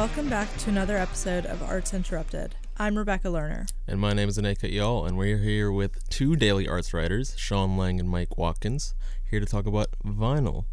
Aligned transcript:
welcome 0.00 0.30
back 0.30 0.48
to 0.56 0.70
another 0.70 0.96
episode 0.96 1.44
of 1.44 1.62
Arts 1.62 1.92
Interrupted. 1.92 2.54
I'm 2.78 2.96
Rebecca 2.96 3.28
Lerner. 3.28 3.70
And 3.86 4.00
my 4.00 4.14
name 4.14 4.30
is 4.30 4.38
Aneka 4.38 4.72
Y'all, 4.72 5.04
and 5.04 5.18
we're 5.18 5.36
here 5.36 5.70
with 5.70 6.08
two 6.08 6.36
daily 6.36 6.66
arts 6.66 6.94
writers, 6.94 7.34
Sean 7.36 7.76
Lang 7.76 8.00
and 8.00 8.08
Mike 8.08 8.38
Watkins, 8.38 8.94
here 9.30 9.40
to 9.40 9.44
talk 9.44 9.66
about 9.66 9.88
vinyl. 10.02 10.64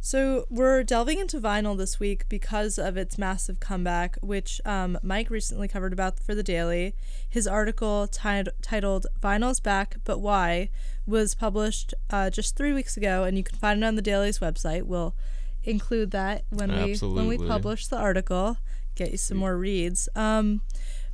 So, 0.00 0.46
we're 0.48 0.84
delving 0.84 1.18
into 1.18 1.40
vinyl 1.40 1.76
this 1.76 1.98
week 1.98 2.28
because 2.28 2.78
of 2.78 2.96
its 2.96 3.18
massive 3.18 3.58
comeback, 3.58 4.16
which 4.22 4.60
um, 4.64 4.96
Mike 5.02 5.30
recently 5.30 5.66
covered 5.66 5.92
about 5.92 6.20
for 6.20 6.36
The 6.36 6.44
Daily. 6.44 6.94
His 7.28 7.48
article 7.48 8.06
tit- 8.06 8.54
titled 8.62 9.08
Vinyl's 9.20 9.58
Back, 9.58 9.96
But 10.04 10.20
Why 10.20 10.70
was 11.08 11.34
published 11.34 11.92
uh, 12.08 12.30
just 12.30 12.56
three 12.56 12.72
weeks 12.72 12.96
ago, 12.96 13.24
and 13.24 13.36
you 13.36 13.42
can 13.42 13.58
find 13.58 13.82
it 13.82 13.86
on 13.86 13.96
The 13.96 14.00
Daily's 14.00 14.38
website. 14.38 14.84
We'll 14.84 15.16
include 15.64 16.10
that 16.12 16.44
when 16.50 16.70
we 16.70 16.96
when 16.96 17.26
we 17.26 17.38
publish 17.38 17.86
the 17.86 17.96
article. 17.96 18.56
Get 18.94 19.12
you 19.12 19.18
some 19.18 19.38
more 19.38 19.56
reads. 19.56 20.08
Um, 20.14 20.62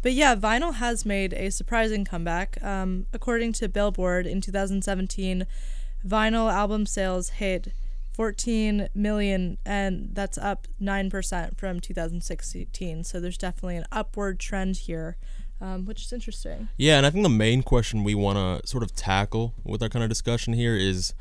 but 0.02 0.12
yeah, 0.12 0.34
vinyl 0.36 0.74
has 0.74 1.04
made 1.04 1.32
a 1.32 1.50
surprising 1.50 2.04
comeback. 2.04 2.62
Um, 2.62 3.06
according 3.12 3.52
to 3.54 3.68
Billboard, 3.68 4.26
in 4.26 4.40
2017, 4.40 5.46
vinyl 6.06 6.52
album 6.52 6.86
sales 6.86 7.30
hit 7.30 7.72
14 8.16 8.88
million, 8.94 9.58
and 9.66 10.10
that's 10.12 10.38
up 10.38 10.66
9% 10.80 11.58
from 11.58 11.80
2016. 11.80 13.04
So 13.04 13.20
there's 13.20 13.36
definitely 13.36 13.76
an 13.76 13.84
upward 13.92 14.40
trend 14.40 14.76
here, 14.78 15.16
um, 15.60 15.84
which 15.84 16.02
is 16.02 16.12
interesting. 16.12 16.68
Yeah, 16.78 16.96
and 16.96 17.04
I 17.04 17.10
think 17.10 17.24
the 17.24 17.28
main 17.28 17.62
question 17.62 18.04
we 18.04 18.14
want 18.14 18.38
to 18.62 18.66
sort 18.66 18.82
of 18.82 18.94
tackle 18.94 19.54
with 19.64 19.82
our 19.82 19.90
kind 19.90 20.02
of 20.02 20.08
discussion 20.08 20.54
here 20.54 20.76
is 20.76 21.14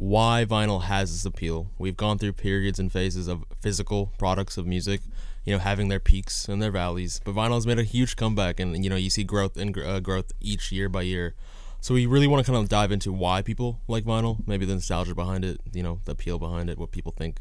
why 0.00 0.46
vinyl 0.48 0.84
has 0.84 1.12
this 1.12 1.26
appeal. 1.26 1.70
We've 1.76 1.96
gone 1.96 2.16
through 2.16 2.32
periods 2.32 2.78
and 2.78 2.90
phases 2.90 3.28
of 3.28 3.44
physical 3.60 4.14
products 4.16 4.56
of 4.56 4.66
music, 4.66 5.02
you 5.44 5.52
know, 5.52 5.58
having 5.58 5.88
their 5.88 6.00
peaks 6.00 6.48
and 6.48 6.62
their 6.62 6.70
valleys, 6.70 7.20
but 7.22 7.34
vinyl 7.34 7.56
has 7.56 7.66
made 7.66 7.78
a 7.78 7.82
huge 7.82 8.16
comeback, 8.16 8.58
and 8.58 8.82
you 8.82 8.88
know, 8.88 8.96
you 8.96 9.10
see 9.10 9.24
growth 9.24 9.58
and 9.58 9.76
uh, 9.78 10.00
growth 10.00 10.32
each 10.40 10.72
year 10.72 10.88
by 10.88 11.02
year. 11.02 11.34
So 11.82 11.92
we 11.92 12.06
really 12.06 12.26
want 12.26 12.44
to 12.44 12.50
kind 12.50 12.62
of 12.62 12.70
dive 12.70 12.92
into 12.92 13.12
why 13.12 13.42
people 13.42 13.82
like 13.88 14.04
vinyl, 14.04 14.38
maybe 14.46 14.64
the 14.64 14.72
nostalgia 14.72 15.14
behind 15.14 15.44
it, 15.44 15.60
you 15.74 15.82
know, 15.82 16.00
the 16.06 16.12
appeal 16.12 16.38
behind 16.38 16.70
it, 16.70 16.78
what 16.78 16.92
people 16.92 17.12
think 17.12 17.36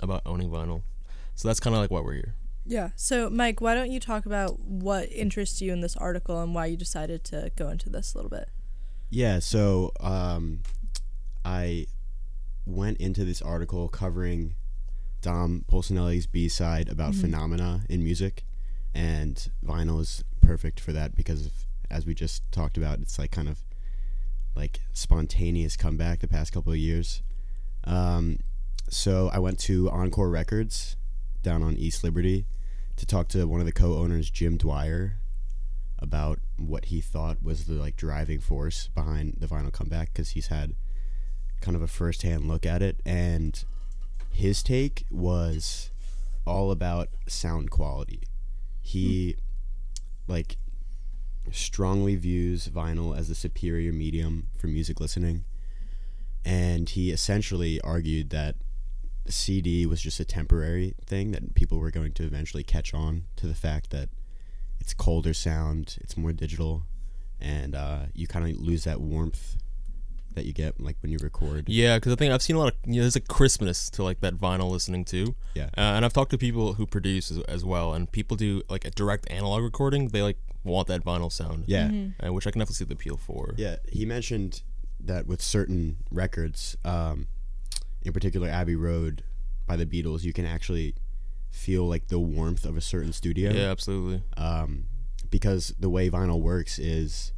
about 0.00 0.22
owning 0.24 0.50
vinyl. 0.50 0.82
So 1.34 1.48
that's 1.48 1.58
kind 1.58 1.74
of 1.74 1.82
like 1.82 1.90
why 1.90 2.00
we're 2.00 2.14
here. 2.14 2.36
Yeah. 2.64 2.90
So, 2.94 3.28
Mike, 3.28 3.60
why 3.60 3.74
don't 3.74 3.90
you 3.90 3.98
talk 3.98 4.24
about 4.24 4.60
what 4.60 5.10
interests 5.10 5.60
you 5.60 5.72
in 5.72 5.80
this 5.80 5.96
article 5.96 6.40
and 6.40 6.54
why 6.54 6.66
you 6.66 6.76
decided 6.76 7.24
to 7.24 7.50
go 7.56 7.70
into 7.70 7.90
this 7.90 8.14
a 8.14 8.18
little 8.18 8.30
bit? 8.30 8.50
Yeah, 9.10 9.40
so 9.40 9.90
um, 10.00 10.60
I 11.44 11.86
went 12.66 12.98
into 12.98 13.24
this 13.24 13.42
article 13.42 13.88
covering 13.88 14.54
Dom 15.20 15.64
Polsinelli's 15.70 16.26
B 16.26 16.48
side 16.48 16.88
about 16.88 17.14
phenomena 17.14 17.82
in 17.88 18.04
music, 18.04 18.44
and 18.94 19.50
vinyl 19.64 20.00
is 20.00 20.24
perfect 20.40 20.80
for 20.80 20.92
that 20.92 21.14
because, 21.14 21.46
of, 21.46 21.52
as 21.90 22.06
we 22.06 22.14
just 22.14 22.50
talked 22.52 22.76
about, 22.76 23.00
it's 23.00 23.18
like 23.18 23.30
kind 23.30 23.48
of 23.48 23.58
like 24.54 24.80
spontaneous 24.92 25.76
comeback 25.76 26.20
the 26.20 26.28
past 26.28 26.52
couple 26.52 26.72
of 26.72 26.78
years. 26.78 27.22
Um, 27.84 28.38
so 28.88 29.30
I 29.32 29.38
went 29.38 29.58
to 29.60 29.90
Encore 29.90 30.30
Records 30.30 30.96
down 31.42 31.62
on 31.62 31.76
East 31.76 32.04
Liberty 32.04 32.46
to 32.96 33.06
talk 33.06 33.28
to 33.28 33.46
one 33.46 33.60
of 33.60 33.66
the 33.66 33.72
co-owners, 33.72 34.30
Jim 34.30 34.56
Dwyer, 34.56 35.18
about 35.98 36.38
what 36.58 36.86
he 36.86 37.00
thought 37.00 37.42
was 37.42 37.64
the 37.64 37.74
like 37.74 37.96
driving 37.96 38.40
force 38.40 38.88
behind 38.94 39.36
the 39.38 39.46
vinyl 39.46 39.72
comeback 39.72 40.12
because 40.12 40.30
he's 40.30 40.48
had 40.48 40.74
kind 41.64 41.76
of 41.76 41.82
a 41.82 41.86
first-hand 41.86 42.46
look 42.46 42.66
at 42.66 42.82
it 42.82 43.00
and 43.06 43.64
his 44.30 44.62
take 44.62 45.04
was 45.10 45.90
all 46.46 46.70
about 46.70 47.08
sound 47.26 47.70
quality. 47.70 48.22
He 48.82 49.36
like 50.28 50.58
strongly 51.50 52.16
views 52.16 52.68
vinyl 52.68 53.16
as 53.16 53.28
the 53.28 53.34
superior 53.34 53.92
medium 53.92 54.48
for 54.58 54.66
music 54.66 55.00
listening 55.00 55.44
and 56.44 56.90
he 56.90 57.10
essentially 57.10 57.80
argued 57.80 58.30
that 58.30 58.56
the 59.24 59.32
CD 59.32 59.86
was 59.86 60.02
just 60.02 60.20
a 60.20 60.24
temporary 60.24 60.94
thing 61.06 61.30
that 61.30 61.54
people 61.54 61.78
were 61.78 61.90
going 61.90 62.12
to 62.12 62.24
eventually 62.24 62.62
catch 62.62 62.92
on 62.92 63.24
to 63.36 63.46
the 63.46 63.54
fact 63.54 63.88
that 63.90 64.10
it's 64.80 64.92
colder 64.92 65.32
sound, 65.32 65.96
it's 66.02 66.16
more 66.16 66.32
digital, 66.32 66.82
and 67.40 67.74
uh, 67.74 68.00
you 68.12 68.26
kind 68.26 68.50
of 68.50 68.60
lose 68.60 68.84
that 68.84 69.00
warmth 69.00 69.56
that 70.34 70.44
you 70.46 70.52
get 70.52 70.80
like 70.80 70.96
when 71.02 71.10
you 71.10 71.18
record. 71.22 71.68
Yeah, 71.68 71.96
because 71.96 72.12
I 72.12 72.16
think 72.16 72.32
I've 72.32 72.42
seen 72.42 72.56
a 72.56 72.58
lot 72.58 72.72
of 72.72 72.78
you 72.84 72.96
know, 72.96 73.00
there's 73.02 73.16
a 73.16 73.20
crispness 73.20 73.90
to 73.90 74.02
like 74.02 74.20
that 74.20 74.34
vinyl 74.34 74.70
listening 74.70 75.04
too. 75.04 75.34
Yeah. 75.54 75.70
Uh, 75.76 75.94
and 75.96 76.04
I've 76.04 76.12
talked 76.12 76.30
to 76.32 76.38
people 76.38 76.74
who 76.74 76.86
produce 76.86 77.30
as, 77.30 77.40
as 77.42 77.64
well, 77.64 77.94
and 77.94 78.10
people 78.10 78.36
do 78.36 78.62
like 78.68 78.84
a 78.84 78.90
direct 78.90 79.30
analog 79.30 79.62
recording. 79.62 80.08
They 80.08 80.22
like 80.22 80.38
want 80.64 80.88
that 80.88 81.04
vinyl 81.04 81.30
sound. 81.32 81.64
Yeah. 81.66 81.88
Mm-hmm. 81.88 82.26
uh, 82.26 82.32
which 82.32 82.46
I 82.46 82.50
can 82.50 82.58
definitely 82.58 82.76
see 82.76 82.84
the 82.84 82.94
appeal 82.94 83.16
for. 83.16 83.54
Yeah, 83.56 83.76
he 83.90 84.04
mentioned 84.04 84.62
that 85.00 85.26
with 85.26 85.42
certain 85.42 85.98
records, 86.10 86.76
um, 86.84 87.26
in 88.02 88.12
particular 88.12 88.48
Abbey 88.48 88.76
Road 88.76 89.22
by 89.66 89.76
the 89.76 89.86
Beatles, 89.86 90.22
you 90.22 90.32
can 90.32 90.46
actually 90.46 90.94
feel 91.50 91.84
like 91.84 92.08
the 92.08 92.18
warmth 92.18 92.64
of 92.64 92.76
a 92.76 92.80
certain 92.80 93.12
studio. 93.12 93.52
Yeah, 93.52 93.70
absolutely. 93.70 94.22
um, 94.36 94.84
because 95.30 95.74
the 95.78 95.90
way 95.90 96.08
vinyl 96.08 96.40
works 96.40 96.78
is 96.78 97.32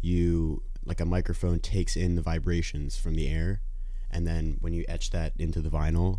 you 0.00 0.62
like 0.90 1.00
a 1.00 1.04
microphone 1.06 1.60
takes 1.60 1.94
in 1.96 2.16
the 2.16 2.22
vibrations 2.22 2.96
from 2.98 3.14
the 3.14 3.28
air 3.28 3.60
and 4.10 4.26
then 4.26 4.56
when 4.60 4.72
you 4.72 4.84
etch 4.88 5.10
that 5.10 5.32
into 5.38 5.60
the 5.60 5.70
vinyl 5.70 6.18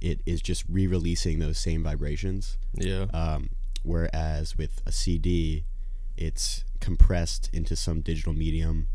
it 0.00 0.20
is 0.24 0.40
just 0.40 0.64
re-releasing 0.68 1.38
those 1.40 1.58
same 1.58 1.82
vibrations 1.82 2.56
Yeah. 2.74 3.06
um, 3.12 3.50
whereas 3.82 4.56
with 4.56 4.80
a 4.86 4.92
cd 4.92 5.64
it's 6.16 6.62
compressed 6.78 7.50
into 7.52 7.74
some 7.74 8.00
digital 8.00 8.32
medium 8.32 8.86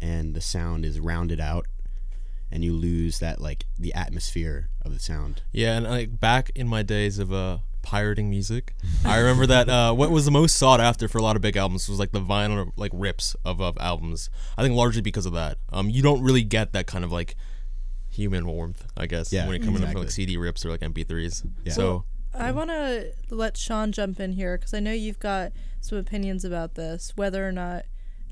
and 0.00 0.34
the 0.34 0.40
sound 0.40 0.84
is 0.84 0.98
rounded 0.98 1.38
out 1.40 1.66
and 2.50 2.64
you 2.64 2.72
lose 2.72 3.20
that 3.20 3.40
like 3.40 3.66
the 3.78 3.94
atmosphere 3.94 4.68
of 4.84 4.92
the 4.92 4.98
sound 4.98 5.42
Yeah, 5.52 5.76
and 5.76 5.86
like 5.86 6.18
back 6.18 6.50
in 6.56 6.66
my 6.66 6.82
days 6.82 7.18
of 7.20 7.32
uh 7.32 7.58
pirating 7.82 8.30
music, 8.30 8.74
I 9.04 9.18
remember 9.18 9.46
that 9.46 9.68
uh 9.68 9.92
what 9.92 10.10
was 10.10 10.24
the 10.24 10.30
most 10.30 10.56
sought 10.56 10.80
after 10.80 11.08
for 11.08 11.18
a 11.18 11.22
lot 11.22 11.36
of 11.36 11.42
big 11.42 11.56
albums 11.56 11.88
was 11.88 11.98
like 11.98 12.12
the 12.12 12.20
vinyl 12.20 12.72
like 12.76 12.92
rips 12.94 13.34
of, 13.44 13.60
of 13.60 13.76
albums. 13.80 14.30
I 14.56 14.62
think 14.62 14.74
largely 14.74 15.02
because 15.02 15.26
of 15.26 15.32
that. 15.34 15.58
Um, 15.72 15.90
you 15.90 16.02
don't 16.02 16.22
really 16.22 16.42
get 16.44 16.72
that 16.72 16.86
kind 16.86 17.04
of 17.04 17.12
like 17.12 17.36
human 18.10 18.46
warmth, 18.46 18.86
I 18.96 19.06
guess, 19.06 19.32
Yeah, 19.32 19.46
when 19.46 19.56
it 19.56 19.64
comes 19.64 19.80
to 19.80 19.98
like. 19.98 20.10
CD 20.10 20.36
rips 20.36 20.64
or 20.64 20.70
like 20.70 20.80
MP3s. 20.80 21.46
Yeah. 21.64 21.72
So 21.72 22.04
I 22.34 22.52
want 22.52 22.70
to 22.70 23.12
let 23.30 23.56
Sean 23.56 23.92
jump 23.92 24.20
in 24.20 24.32
here 24.32 24.56
because 24.56 24.74
I 24.74 24.80
know 24.80 24.92
you've 24.92 25.18
got 25.18 25.52
some 25.80 25.98
opinions 25.98 26.44
about 26.44 26.74
this. 26.74 27.12
Whether 27.16 27.46
or 27.46 27.52
not, 27.52 27.84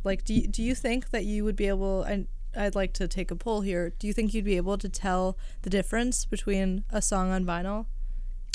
like, 0.05 0.25
do 0.25 0.35
you, 0.35 0.47
do 0.47 0.63
you 0.63 0.75
think 0.75 1.11
that 1.11 1.25
you 1.25 1.45
would 1.45 1.57
be 1.57 1.67
able? 1.69 2.03
And 2.03 2.29
I'd 2.57 2.75
like 2.75 2.93
to 2.95 3.07
take 3.09 3.31
a 3.31 3.37
poll 3.37 3.61
here. 3.61 3.93
Do 3.99 4.07
you 4.07 4.13
think 4.13 4.33
you'd 4.35 4.45
be 4.45 4.57
able 4.57 4.77
to 4.79 4.89
tell 4.89 5.37
the 5.63 5.71
difference 5.71 6.25
between 6.25 6.85
a 6.91 7.01
song 7.03 7.31
on 7.31 7.45
vinyl 7.45 7.87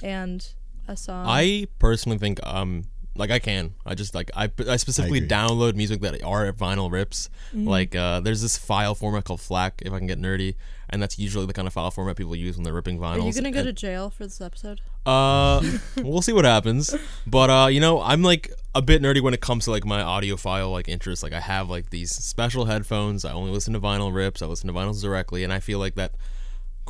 and 0.03 0.53
a 0.87 0.95
song? 0.97 1.25
I 1.27 1.67
personally 1.79 2.17
think 2.17 2.39
um 2.45 2.83
like 3.17 3.31
I 3.31 3.39
can. 3.39 3.75
I 3.85 3.95
just 3.95 4.13
like 4.13 4.29
I, 4.35 4.51
I 4.69 4.75
specifically 4.75 5.19
agree. 5.19 5.29
download 5.29 5.75
music 5.75 6.01
that 6.01 6.21
are 6.23 6.51
vinyl 6.51 6.91
rips. 6.91 7.29
Like 7.53 7.95
uh 7.95 8.19
there's 8.19 8.41
this 8.41 8.57
file 8.57 8.93
format 8.95 9.23
called 9.23 9.39
FLAC 9.41 9.81
if 9.83 9.93
I 9.93 9.97
can 9.99 10.07
get 10.07 10.19
nerdy, 10.19 10.55
and 10.89 11.01
that's 11.01 11.17
usually 11.17 11.45
the 11.45 11.53
kind 11.53 11.67
of 11.67 11.73
file 11.73 11.91
format 11.91 12.17
people 12.17 12.35
use 12.35 12.57
when 12.57 12.63
they're 12.63 12.73
ripping 12.73 12.99
vinyls. 12.99 13.23
Are 13.23 13.27
you 13.27 13.33
gonna 13.33 13.51
go 13.51 13.59
and- 13.59 13.67
to 13.67 13.73
jail 13.73 14.09
for 14.09 14.23
this 14.25 14.41
episode? 14.41 14.81
Uh, 15.05 15.61
we'll 15.97 16.21
see 16.23 16.33
what 16.33 16.45
happens. 16.45 16.93
But 17.25 17.49
uh, 17.49 17.67
you 17.67 17.79
know, 17.79 18.01
I'm 18.01 18.21
like 18.21 18.51
a 18.73 18.81
bit 18.81 19.01
nerdy 19.01 19.21
when 19.21 19.33
it 19.33 19.39
comes 19.39 19.63
to 19.65 19.71
like 19.71 19.85
my 19.85 20.01
audiophile 20.01 20.71
like 20.71 20.89
interests. 20.89 21.23
Like 21.23 21.31
I 21.33 21.39
have 21.39 21.69
like 21.69 21.91
these 21.91 22.11
special 22.11 22.65
headphones. 22.65 23.23
I 23.23 23.31
only 23.31 23.51
listen 23.51 23.73
to 23.73 23.79
vinyl 23.79 24.13
rips. 24.13 24.41
I 24.41 24.47
listen 24.47 24.67
to 24.67 24.73
vinyls 24.73 25.01
directly, 25.01 25.43
and 25.45 25.53
I 25.53 25.59
feel 25.61 25.79
like 25.79 25.95
that 25.95 26.15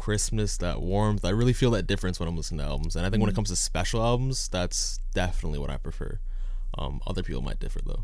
crispness, 0.05 0.55
that 0.57 0.83
warmth. 0.83 1.25
I 1.25 1.31
really 1.31 1.51
feel 1.51 1.71
that 1.71 1.87
difference 1.87 2.19
when 2.19 2.29
I'm 2.29 2.37
listening 2.37 2.59
to 2.59 2.65
albums. 2.65 2.95
And 2.95 3.07
I 3.07 3.09
think 3.09 3.21
when 3.21 3.29
it 3.29 3.33
comes 3.33 3.49
to 3.49 3.55
special 3.55 4.03
albums, 4.03 4.47
that's 4.47 4.99
definitely 5.15 5.57
what 5.57 5.71
I 5.71 5.77
prefer. 5.77 6.19
Um, 6.77 7.01
other 7.07 7.23
people 7.23 7.41
might 7.41 7.59
differ 7.59 7.79
though. 7.83 8.03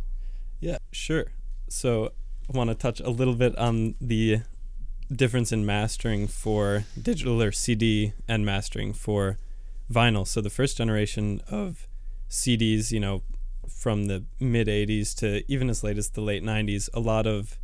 Yeah, 0.59 0.79
sure. 0.91 1.25
So 1.69 2.13
I 2.51 2.57
want 2.57 2.71
to 2.71 2.75
touch 2.75 3.01
a 3.01 3.11
little 3.11 3.35
bit 3.35 3.55
on 3.55 3.93
the 4.01 4.39
difference 5.15 5.51
in 5.51 5.63
mastering 5.63 6.25
for 6.25 6.85
digital 6.99 7.39
or 7.39 7.51
CD 7.51 8.13
and 8.27 8.43
mastering 8.43 8.93
for 8.93 9.37
vinyl. 9.91 10.25
So 10.25 10.41
the 10.41 10.49
first 10.49 10.77
generation 10.77 11.43
of 11.51 11.87
CDs, 12.31 12.91
you 12.91 12.99
know, 12.99 13.21
from 13.69 14.05
the 14.05 14.23
mid 14.39 14.65
80s 14.65 15.15
to 15.17 15.43
even 15.47 15.69
as 15.69 15.83
late 15.83 15.99
as 15.99 16.09
the 16.09 16.21
late 16.21 16.41
90s, 16.41 16.89
a 16.95 16.99
lot 16.99 17.27
of 17.27 17.59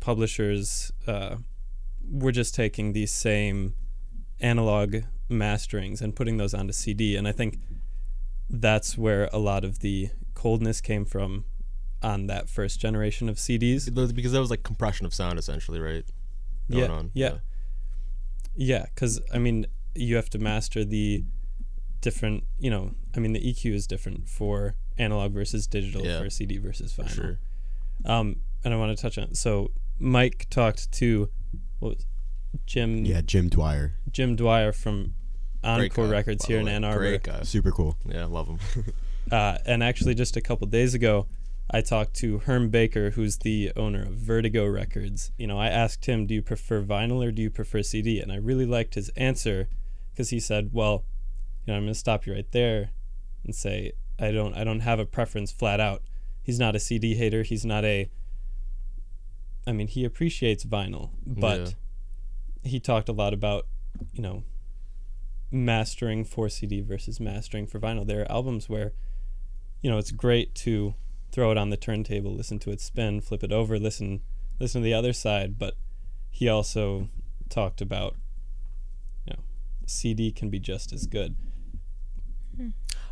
publishers 0.00 0.92
uh, 1.06 1.36
were 2.12 2.30
just 2.32 2.54
taking 2.54 2.92
these 2.92 3.10
same 3.10 3.74
analog 4.40 4.96
masterings 5.30 6.00
and 6.02 6.14
putting 6.14 6.36
those 6.36 6.52
onto 6.52 6.72
CD. 6.72 7.16
And 7.16 7.26
I 7.26 7.32
think 7.32 7.58
that's 8.50 8.98
where 8.98 9.30
a 9.32 9.38
lot 9.38 9.64
of 9.64 9.78
the 9.80 10.10
coldness 10.34 10.80
came 10.80 11.04
from 11.06 11.46
on 12.02 12.26
that 12.26 12.48
first 12.48 12.78
generation 12.80 13.28
of 13.28 13.36
CDs. 13.36 13.92
Because 14.14 14.32
that 14.32 14.40
was 14.40 14.50
like 14.50 14.62
compression 14.62 15.06
of 15.06 15.14
sound 15.14 15.38
essentially, 15.38 15.80
right? 15.80 16.04
Going 16.70 16.82
yeah, 16.84 16.90
on. 16.90 17.10
yeah, 17.14 17.34
yeah. 18.54 18.84
Because 18.94 19.20
I 19.32 19.38
mean, 19.38 19.66
you 19.94 20.16
have 20.16 20.30
to 20.30 20.38
master 20.38 20.84
the 20.84 21.24
different. 22.00 22.44
You 22.58 22.70
know, 22.70 22.94
I 23.16 23.20
mean, 23.20 23.32
the 23.32 23.40
EQ 23.40 23.74
is 23.74 23.86
different 23.86 24.28
for 24.28 24.76
analog 24.98 25.32
versus 25.32 25.66
digital, 25.66 26.04
Yeah. 26.04 26.20
for 26.20 26.28
CD 26.30 26.58
versus 26.58 26.92
For 26.92 27.02
vinyl. 27.04 27.14
sure. 27.14 27.38
Um, 28.04 28.36
and 28.64 28.74
I 28.74 28.76
want 28.76 28.96
to 28.96 29.00
touch 29.00 29.16
on. 29.18 29.34
So 29.34 29.70
Mike 29.98 30.46
talked 30.50 30.92
to 30.92 31.30
what 31.82 31.96
was 31.96 32.06
Jim 32.66 33.04
Yeah, 33.04 33.20
Jim 33.22 33.48
Dwyer, 33.48 33.94
Jim 34.10 34.36
Dwyer 34.36 34.72
from 34.72 35.14
Great 35.62 35.92
Encore 35.92 36.06
guy, 36.06 36.12
Records 36.12 36.44
here 36.46 36.58
in 36.58 36.66
way. 36.66 36.72
Ann 36.72 36.84
Arbor. 36.84 36.98
Great 36.98 37.22
guy. 37.22 37.42
super 37.42 37.70
cool. 37.70 37.96
Yeah, 38.06 38.26
love 38.26 38.48
him. 38.48 38.58
Uh, 39.30 39.56
and 39.64 39.84
actually, 39.84 40.16
just 40.16 40.36
a 40.36 40.40
couple 40.40 40.66
days 40.66 40.94
ago, 40.94 41.28
I 41.70 41.80
talked 41.80 42.14
to 42.14 42.40
Herm 42.40 42.70
Baker, 42.70 43.10
who's 43.10 43.38
the 43.38 43.70
owner 43.76 44.02
of 44.02 44.14
Vertigo 44.14 44.66
Records. 44.66 45.30
You 45.38 45.46
know, 45.46 45.60
I 45.60 45.68
asked 45.68 46.06
him, 46.06 46.26
"Do 46.26 46.34
you 46.34 46.42
prefer 46.42 46.82
vinyl 46.82 47.24
or 47.24 47.30
do 47.30 47.40
you 47.40 47.48
prefer 47.48 47.82
CD?" 47.82 48.20
And 48.20 48.32
I 48.32 48.36
really 48.36 48.66
liked 48.66 48.96
his 48.96 49.10
answer 49.10 49.68
because 50.10 50.30
he 50.30 50.40
said, 50.40 50.70
"Well, 50.72 51.04
you 51.64 51.72
know, 51.72 51.76
I'm 51.76 51.84
going 51.84 51.94
to 51.94 51.98
stop 51.98 52.26
you 52.26 52.34
right 52.34 52.50
there 52.50 52.90
and 53.44 53.54
say 53.54 53.92
I 54.18 54.32
don't, 54.32 54.54
I 54.54 54.64
don't 54.64 54.80
have 54.80 54.98
a 54.98 55.06
preference 55.06 55.52
flat 55.52 55.78
out. 55.78 56.02
He's 56.42 56.58
not 56.58 56.74
a 56.74 56.80
CD 56.80 57.14
hater. 57.14 57.44
He's 57.44 57.64
not 57.64 57.84
a. 57.84 58.10
I 59.66 59.72
mean, 59.72 59.88
he 59.88 60.04
appreciates 60.04 60.64
vinyl, 60.64 61.10
but 61.26 61.74
he 62.62 62.80
talked 62.80 63.08
a 63.08 63.12
lot 63.12 63.32
about, 63.32 63.66
you 64.12 64.22
know, 64.22 64.44
mastering 65.50 66.24
for 66.24 66.48
CD 66.48 66.80
versus 66.80 67.20
mastering 67.20 67.66
for 67.66 67.78
vinyl. 67.78 68.06
There 68.06 68.22
are 68.22 68.32
albums 68.32 68.68
where, 68.68 68.92
you 69.80 69.90
know, 69.90 69.98
it's 69.98 70.10
great 70.10 70.54
to 70.56 70.94
throw 71.30 71.50
it 71.50 71.58
on 71.58 71.70
the 71.70 71.76
turntable, 71.76 72.34
listen 72.34 72.58
to 72.60 72.70
it 72.70 72.80
spin, 72.80 73.20
flip 73.20 73.42
it 73.42 73.52
over, 73.52 73.78
listen 73.78 74.20
listen 74.60 74.80
to 74.80 74.84
the 74.84 74.94
other 74.94 75.12
side, 75.12 75.58
but 75.58 75.74
he 76.30 76.48
also 76.48 77.08
talked 77.48 77.80
about 77.80 78.16
you 79.26 79.34
know, 79.34 79.42
CD 79.86 80.30
can 80.30 80.50
be 80.50 80.58
just 80.58 80.92
as 80.92 81.06
good. 81.06 81.36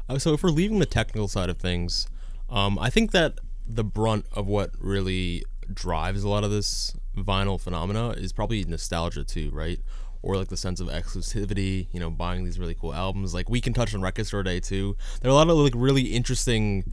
Uh, 0.08 0.18
so 0.18 0.32
if 0.32 0.42
we're 0.42 0.50
leaving 0.50 0.78
the 0.78 0.86
technical 0.86 1.28
side 1.28 1.48
of 1.48 1.58
things, 1.58 2.08
um, 2.48 2.78
I 2.78 2.90
think 2.90 3.12
that 3.12 3.38
the 3.66 3.84
brunt 3.84 4.26
of 4.32 4.46
what 4.46 4.72
really 4.78 5.44
drives 5.74 6.22
a 6.22 6.28
lot 6.28 6.44
of 6.44 6.50
this 6.50 6.96
vinyl 7.16 7.60
phenomena 7.60 8.10
is 8.10 8.32
probably 8.32 8.64
nostalgia 8.64 9.24
too, 9.24 9.50
right? 9.52 9.80
Or 10.22 10.36
like 10.36 10.48
the 10.48 10.56
sense 10.56 10.80
of 10.80 10.88
exclusivity, 10.88 11.88
you 11.92 12.00
know, 12.00 12.10
buying 12.10 12.44
these 12.44 12.58
really 12.58 12.74
cool 12.74 12.94
albums. 12.94 13.34
Like 13.34 13.48
we 13.48 13.60
can 13.60 13.72
touch 13.72 13.94
on 13.94 14.02
Record 14.02 14.26
Store 14.26 14.42
Day 14.42 14.60
too. 14.60 14.96
There 15.20 15.30
are 15.30 15.32
a 15.32 15.34
lot 15.34 15.48
of 15.48 15.56
like 15.56 15.72
really 15.74 16.12
interesting, 16.12 16.92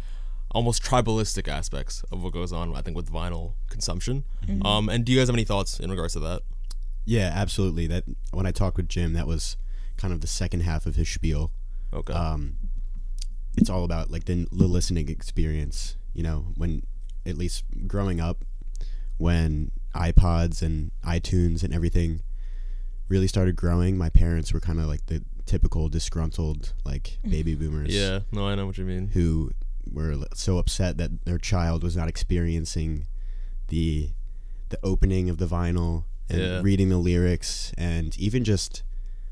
almost 0.51 0.81
tribalistic 0.83 1.47
aspects 1.47 2.03
of 2.11 2.23
what 2.23 2.33
goes 2.33 2.53
on. 2.53 2.75
I 2.75 2.81
think 2.81 2.95
with 2.95 3.11
vinyl 3.11 3.53
consumption. 3.69 4.23
Um, 4.63 4.87
and 4.89 5.03
do 5.03 5.11
you 5.11 5.17
guys 5.19 5.27
have 5.27 5.35
any 5.35 5.43
thoughts 5.43 5.79
in 5.79 5.89
regards 5.89 6.13
to 6.13 6.19
that? 6.21 6.41
Yeah, 7.05 7.31
absolutely. 7.33 7.87
That 7.87 8.03
when 8.31 8.45
I 8.45 8.51
talked 8.51 8.77
with 8.77 8.89
Jim, 8.89 9.13
that 9.13 9.27
was 9.27 9.57
kind 9.97 10.13
of 10.13 10.21
the 10.21 10.27
second 10.27 10.61
half 10.61 10.85
of 10.85 10.95
his 10.95 11.09
spiel. 11.09 11.51
Okay. 11.93 12.13
Um, 12.13 12.57
it's 13.57 13.69
all 13.69 13.83
about 13.83 14.11
like 14.11 14.25
the, 14.25 14.47
the 14.51 14.67
listening 14.67 15.09
experience. 15.09 15.97
You 16.13 16.23
know, 16.23 16.47
when 16.55 16.83
at 17.25 17.37
least 17.37 17.63
growing 17.87 18.19
up, 18.19 18.45
when 19.17 19.71
iPods 19.95 20.61
and 20.61 20.91
iTunes 21.03 21.63
and 21.63 21.73
everything 21.73 22.21
really 23.09 23.27
started 23.27 23.55
growing, 23.55 23.97
my 23.97 24.09
parents 24.09 24.53
were 24.53 24.59
kind 24.59 24.79
of 24.79 24.85
like 24.87 25.05
the 25.07 25.23
typical 25.45 25.89
disgruntled 25.89 26.73
like 26.85 27.17
baby 27.27 27.55
boomers. 27.55 27.93
yeah. 27.95 28.19
No, 28.31 28.47
I 28.47 28.55
know 28.55 28.65
what 28.65 28.77
you 28.77 28.85
mean. 28.85 29.09
who 29.09 29.51
were 29.91 30.15
so 30.33 30.57
upset 30.57 30.97
that 30.97 31.23
their 31.25 31.37
child 31.37 31.81
was 31.83 31.95
not 31.95 32.09
experiencing 32.09 33.07
the 33.69 34.09
the 34.69 34.77
opening 34.83 35.29
of 35.29 35.37
the 35.37 35.45
vinyl 35.47 36.03
and 36.29 36.41
Yeah. 36.41 36.61
reading 36.61 36.89
the 36.89 36.97
lyrics 36.97 37.71
and 37.77 38.17
even 38.19 38.43
just 38.43 38.83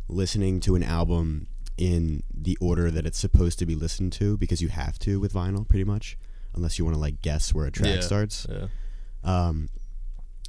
listening 0.07 0.61
to 0.61 0.75
an 0.75 0.83
album 0.83 1.47
in 1.77 2.23
the 2.33 2.57
order 2.61 2.89
that 2.89 3.05
it's 3.05 3.17
supposed 3.19 3.59
to 3.59 3.65
be 3.65 3.75
listened 3.75 4.13
to 4.13 4.37
because 4.37 4.61
you 4.61 4.69
have 4.69 4.97
to 4.99 5.19
with 5.19 5.33
vinyl 5.33 5.67
pretty 5.67 5.83
much 5.83 6.17
unless 6.53 6.79
you 6.79 6.85
want 6.85 6.95
to 6.95 7.01
like 7.01 7.21
guess 7.21 7.53
where 7.53 7.65
a 7.65 7.71
track 7.71 7.95
Yeah. 7.95 7.99
starts 7.99 8.47
Yeah. 8.49 8.67
Um, 9.25 9.69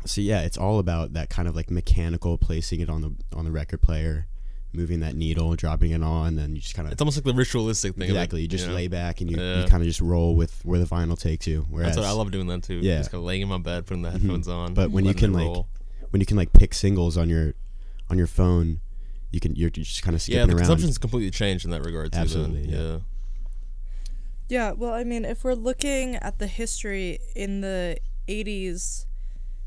so 0.05 0.21
yeah, 0.21 0.43
it's 0.43 0.57
all 0.57 0.79
about 0.79 1.15
that 1.15 1.31
kind 1.31 1.49
of 1.49 1.57
like 1.57 1.71
mechanical 1.71 2.39
placing 2.39 2.81
it 2.81 2.89
on 2.89 3.01
the 3.01 3.15
on 3.37 3.45
the 3.45 3.51
record 3.51 3.83
player, 3.83 4.27
moving 4.73 5.01
that 5.01 5.17
needle, 5.17 5.55
dropping 5.57 5.91
it 5.91 6.03
on, 6.03 6.29
and 6.29 6.39
then 6.39 6.55
you 6.55 6.61
just 6.61 6.75
kind 6.77 6.87
of 6.87 6.93
It's 6.93 7.01
almost 7.03 7.17
like 7.17 7.25
the 7.25 7.35
ritualistic 7.35 7.95
thing. 7.95 8.03
of 8.05 8.09
it, 8.11 8.13
exactly. 8.13 8.43
You 8.43 8.49
just 8.49 8.69
know? 8.69 8.75
lay 8.75 8.87
back 8.89 9.21
and 9.21 9.31
you, 9.31 9.37
Yeah. 9.37 9.63
you 9.63 9.69
kind 9.69 9.83
of 9.83 9.87
just 9.89 10.01
roll 10.01 10.37
with 10.37 10.61
where 10.65 10.79
the 10.79 10.85
vinyl 10.87 11.19
takes 11.19 11.47
you. 11.47 11.67
Whereas 11.71 11.97
That's 11.97 11.99
what 11.99 12.07
I 12.07 12.13
love 12.13 12.31
doing 12.31 12.47
that 12.49 12.63
too. 12.63 12.79
Yeah. 12.83 12.99
Just 12.99 13.11
kind 13.11 13.21
of 13.21 13.25
laying 13.27 13.43
in 13.43 13.49
my 13.49 13.59
bed, 13.59 13.87
putting 13.87 14.03
the 14.03 14.11
headphones 14.11 14.47
on. 14.49 14.75
But 14.75 14.91
when 14.93 15.05
you 15.05 15.15
can, 15.15 15.33
like, 15.33 15.45
roll. 15.47 15.67
when 16.11 16.21
you 16.21 16.27
can 16.27 16.37
like 16.37 16.53
pick 16.53 16.73
singles 16.75 17.17
on 17.17 17.29
your 17.29 17.55
on 18.09 18.17
your 18.19 18.29
phone, 18.29 18.79
you 19.33 19.41
can 19.41 19.57
you're 19.57 19.71
just 19.71 20.03
kind 20.05 20.15
of 20.15 20.23
skipping 20.23 20.39
yeah, 20.39 20.45
the 20.47 20.53
around. 20.53 20.59
consumption's 20.59 20.99
completely 20.99 21.31
changed 21.31 21.65
in 21.65 21.71
that 21.73 21.85
regard 21.85 22.13
too. 22.13 22.17
then. 22.19 22.23
Absolutely, 22.23 22.69
yeah. 22.69 22.79
yeah. 22.81 22.99
Yeah, 24.49 24.71
well, 24.73 24.93
I 24.93 25.03
mean, 25.03 25.25
if 25.25 25.43
we're 25.43 25.55
looking 25.55 26.15
at 26.17 26.39
the 26.39 26.47
history 26.47 27.19
in 27.35 27.63
the 27.63 27.99
80s, 28.29 29.07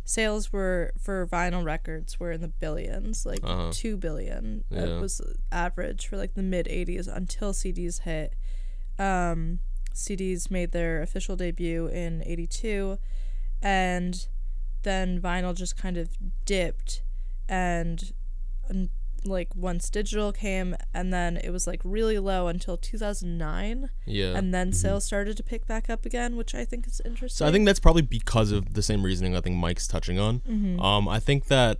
sales 0.05 0.51
were 0.51 0.91
for 0.99 1.27
vinyl 1.27 1.63
records 1.63 2.19
were 2.19 2.31
in 2.33 2.41
the 2.41 2.47
billions, 2.47 3.25
like 3.25 3.39
Uh-huh. 3.43 3.71
2 3.73 3.97
billion. 3.97 4.63
Yeah. 4.69 4.85
That 4.85 5.01
was 5.01 5.21
average 5.51 6.07
for 6.07 6.17
like 6.17 6.33
the 6.33 6.43
mid 6.43 6.65
80s 6.67 7.07
until 7.07 7.53
CDs 7.53 8.01
hit. 8.01 8.33
Um, 8.97 9.59
CDs 9.93 10.49
made 10.51 10.71
their 10.71 11.01
official 11.01 11.35
debut 11.35 11.87
in 11.87 12.23
82 12.25 12.97
and 13.61 14.27
then 14.83 15.19
vinyl 15.21 15.53
just 15.55 15.75
kind 15.77 15.97
of 15.97 16.09
dipped 16.45 17.01
and, 17.49 18.13
and 18.69 18.89
like 19.25 19.55
once 19.55 19.89
digital 19.89 20.31
came 20.31 20.75
and 20.93 21.13
then 21.13 21.37
it 21.37 21.49
was 21.51 21.67
like 21.67 21.81
really 21.83 22.17
low 22.19 22.47
until 22.47 22.77
2009 22.77 23.89
Yeah. 24.05 24.35
and 24.37 24.53
then 24.53 24.71
sales 24.73 25.05
started 25.05 25.37
to 25.37 25.43
pick 25.43 25.67
back 25.67 25.89
up 25.89 26.05
again, 26.05 26.35
which 26.35 26.55
I 26.55 26.65
think 26.65 26.87
is 26.87 27.01
interesting. 27.05 27.35
so 27.35 27.47
I 27.47 27.51
think 27.51 27.65
that's 27.65 27.79
probably 27.79 28.01
because 28.01 28.51
of 28.51 28.73
the 28.73 28.81
same 28.81 29.03
reasoning 29.03 29.35
I 29.35 29.41
think 29.41 29.55
Mike's 29.57 29.87
touching 29.87 30.19
on. 30.19 30.39
Mm-hmm. 30.41 30.79
Um, 30.79 31.07
I 31.07 31.19
think 31.19 31.45
that 31.45 31.79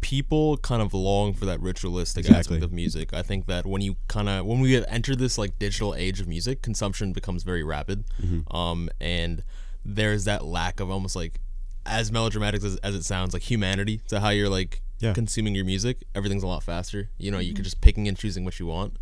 people 0.00 0.56
kind 0.58 0.80
of 0.80 0.94
long 0.94 1.34
for 1.34 1.44
that 1.46 1.60
ritualistic 1.60 2.20
Exactly. 2.24 2.38
aspect 2.38 2.62
of 2.64 2.72
music. 2.72 3.12
I 3.12 3.22
think 3.22 3.46
that 3.46 3.66
when 3.66 3.82
you 3.82 3.96
kind 4.06 4.28
of 4.28 4.46
when 4.46 4.60
we 4.60 4.84
enter 4.86 5.16
this 5.16 5.36
like 5.38 5.58
digital 5.58 5.94
age 5.94 6.20
of 6.20 6.28
music, 6.28 6.62
consumption 6.62 7.12
becomes 7.12 7.42
very 7.42 7.64
rapid. 7.64 8.04
Mm-hmm. 8.22 8.54
Um, 8.56 8.88
and 9.00 9.42
there's 9.84 10.24
that 10.24 10.44
lack 10.44 10.78
of 10.80 10.90
almost 10.90 11.16
like 11.16 11.40
as 11.84 12.12
melodramatic 12.12 12.62
as, 12.62 12.76
as 12.76 12.94
it 12.94 13.02
sounds, 13.04 13.32
like 13.32 13.42
humanity 13.42 14.00
to 14.08 14.20
how 14.20 14.28
you're 14.28 14.48
like 14.50 14.82
Yeah. 15.00 15.12
consuming 15.12 15.54
your 15.54 15.64
music. 15.64 16.04
Everything's 16.14 16.42
a 16.42 16.46
lot 16.46 16.62
faster. 16.62 17.10
You 17.18 17.30
know, 17.30 17.38
you 17.38 17.54
can 17.54 17.64
just 17.64 17.80
picking 17.80 18.08
and 18.08 18.16
choosing 18.16 18.44
what 18.44 18.58
you 18.58 18.66
want. 18.66 18.96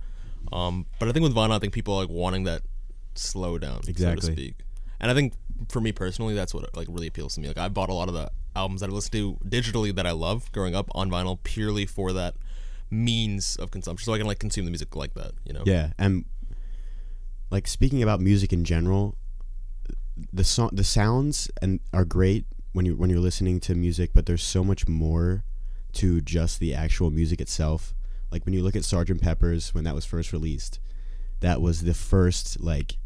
Um, 0.52 0.86
but 0.98 1.08
I 1.08 1.12
think 1.12 1.22
with 1.22 1.34
vinyl, 1.34 1.52
I 1.52 1.58
think 1.58 1.72
people 1.72 1.94
are 1.94 2.02
like 2.02 2.10
wanting 2.10 2.44
that 2.44 2.62
slow 3.14 3.58
down, 3.58 3.82
so 3.82 4.14
to 4.14 4.22
speak. 4.22 4.54
And 5.00 5.10
I 5.10 5.14
think 5.14 5.34
for 5.68 5.80
me 5.80 5.92
personally, 5.92 6.34
that's 6.34 6.54
what 6.54 6.74
like 6.76 6.88
really 6.90 7.06
appeals 7.06 7.34
to 7.34 7.40
me. 7.40 7.48
Like 7.48 7.58
I 7.58 7.68
bought 7.68 7.88
a 7.88 7.94
lot 7.94 8.08
of 8.08 8.14
the 8.14 8.30
albums 8.54 8.80
that 8.80 8.90
I 8.90 8.92
listened 8.92 9.12
to 9.12 9.38
digitally 9.48 9.94
that 9.94 10.06
I 10.06 10.12
love 10.12 10.50
growing 10.52 10.74
up 10.74 10.88
on 10.94 11.10
vinyl 11.10 11.42
purely 11.42 11.86
for 11.86 12.12
that 12.12 12.34
means 12.90 13.56
of 13.56 13.70
consumption, 13.70 14.06
so 14.06 14.14
I 14.14 14.18
can 14.18 14.26
like 14.26 14.38
consume 14.38 14.64
the 14.64 14.70
music 14.70 14.94
like 14.96 15.14
that. 15.14 15.32
You 15.44 15.52
know? 15.52 15.62
Yeah, 15.66 15.92
and 15.98 16.24
like 17.50 17.66
speaking 17.66 18.02
about 18.02 18.20
music 18.20 18.52
in 18.52 18.64
general, 18.64 19.16
the 20.32 20.44
song, 20.44 20.70
the 20.72 20.84
sounds 20.84 21.50
and 21.60 21.80
are 21.92 22.04
great 22.04 22.46
when 22.72 22.86
you 22.86 22.96
when 22.96 23.10
you're 23.10 23.20
listening 23.20 23.60
to 23.60 23.74
music, 23.74 24.10
but 24.14 24.26
there's 24.26 24.42
so 24.42 24.64
much 24.64 24.88
more 24.88 25.44
to 25.96 26.20
just 26.20 26.60
the 26.60 26.74
actual 26.74 27.10
music 27.10 27.40
itself. 27.40 27.94
Like 28.30 28.44
when 28.44 28.54
you 28.54 28.62
look 28.62 28.76
at 28.76 28.82
Sgt. 28.82 29.20
Pepper's 29.20 29.74
when 29.74 29.84
that 29.84 29.94
was 29.94 30.04
first 30.04 30.32
released, 30.32 30.80
that 31.40 31.60
was 31.60 31.82
the 31.82 31.94
first 31.94 32.60
like 32.60 32.96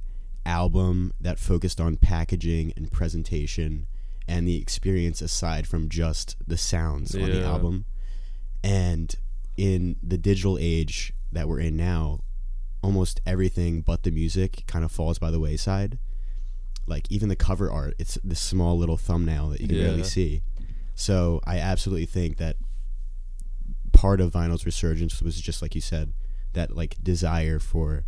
album 0.46 1.12
that 1.20 1.38
focused 1.38 1.80
on 1.80 1.96
packaging 1.96 2.72
and 2.76 2.90
presentation 2.90 3.86
and 4.26 4.46
the 4.46 4.60
experience 4.60 5.20
aside 5.20 5.66
from 5.66 5.88
just 5.88 6.36
the 6.46 6.56
sounds 6.56 7.14
on 7.14 7.30
the 7.30 7.44
album. 7.44 7.84
And 8.62 9.14
in 9.56 9.96
the 10.02 10.18
digital 10.18 10.58
age 10.60 11.12
that 11.32 11.48
we're 11.48 11.60
in 11.60 11.76
now, 11.76 12.20
almost 12.82 13.20
everything 13.26 13.82
but 13.82 14.02
the 14.04 14.10
music 14.10 14.64
kind 14.66 14.84
of 14.84 14.92
falls 14.92 15.18
by 15.18 15.30
the 15.30 15.40
wayside. 15.40 15.98
Like 16.86 17.10
even 17.10 17.28
the 17.28 17.36
cover 17.36 17.70
art, 17.70 17.94
it's 17.98 18.18
this 18.24 18.40
small 18.40 18.78
little 18.78 18.96
thumbnail 18.96 19.48
that 19.50 19.60
you 19.60 19.68
can 19.68 19.76
barely 19.76 20.04
see. 20.04 20.42
So 20.94 21.40
I 21.44 21.58
absolutely 21.58 22.06
think 22.06 22.36
that 22.38 22.56
part 24.00 24.18
of 24.18 24.32
vinyl's 24.32 24.64
resurgence 24.64 25.20
was 25.20 25.38
just 25.38 25.60
like 25.60 25.74
you 25.74 25.80
said, 25.82 26.14
that 26.54 26.74
like 26.74 26.96
desire 27.02 27.58
for 27.58 28.06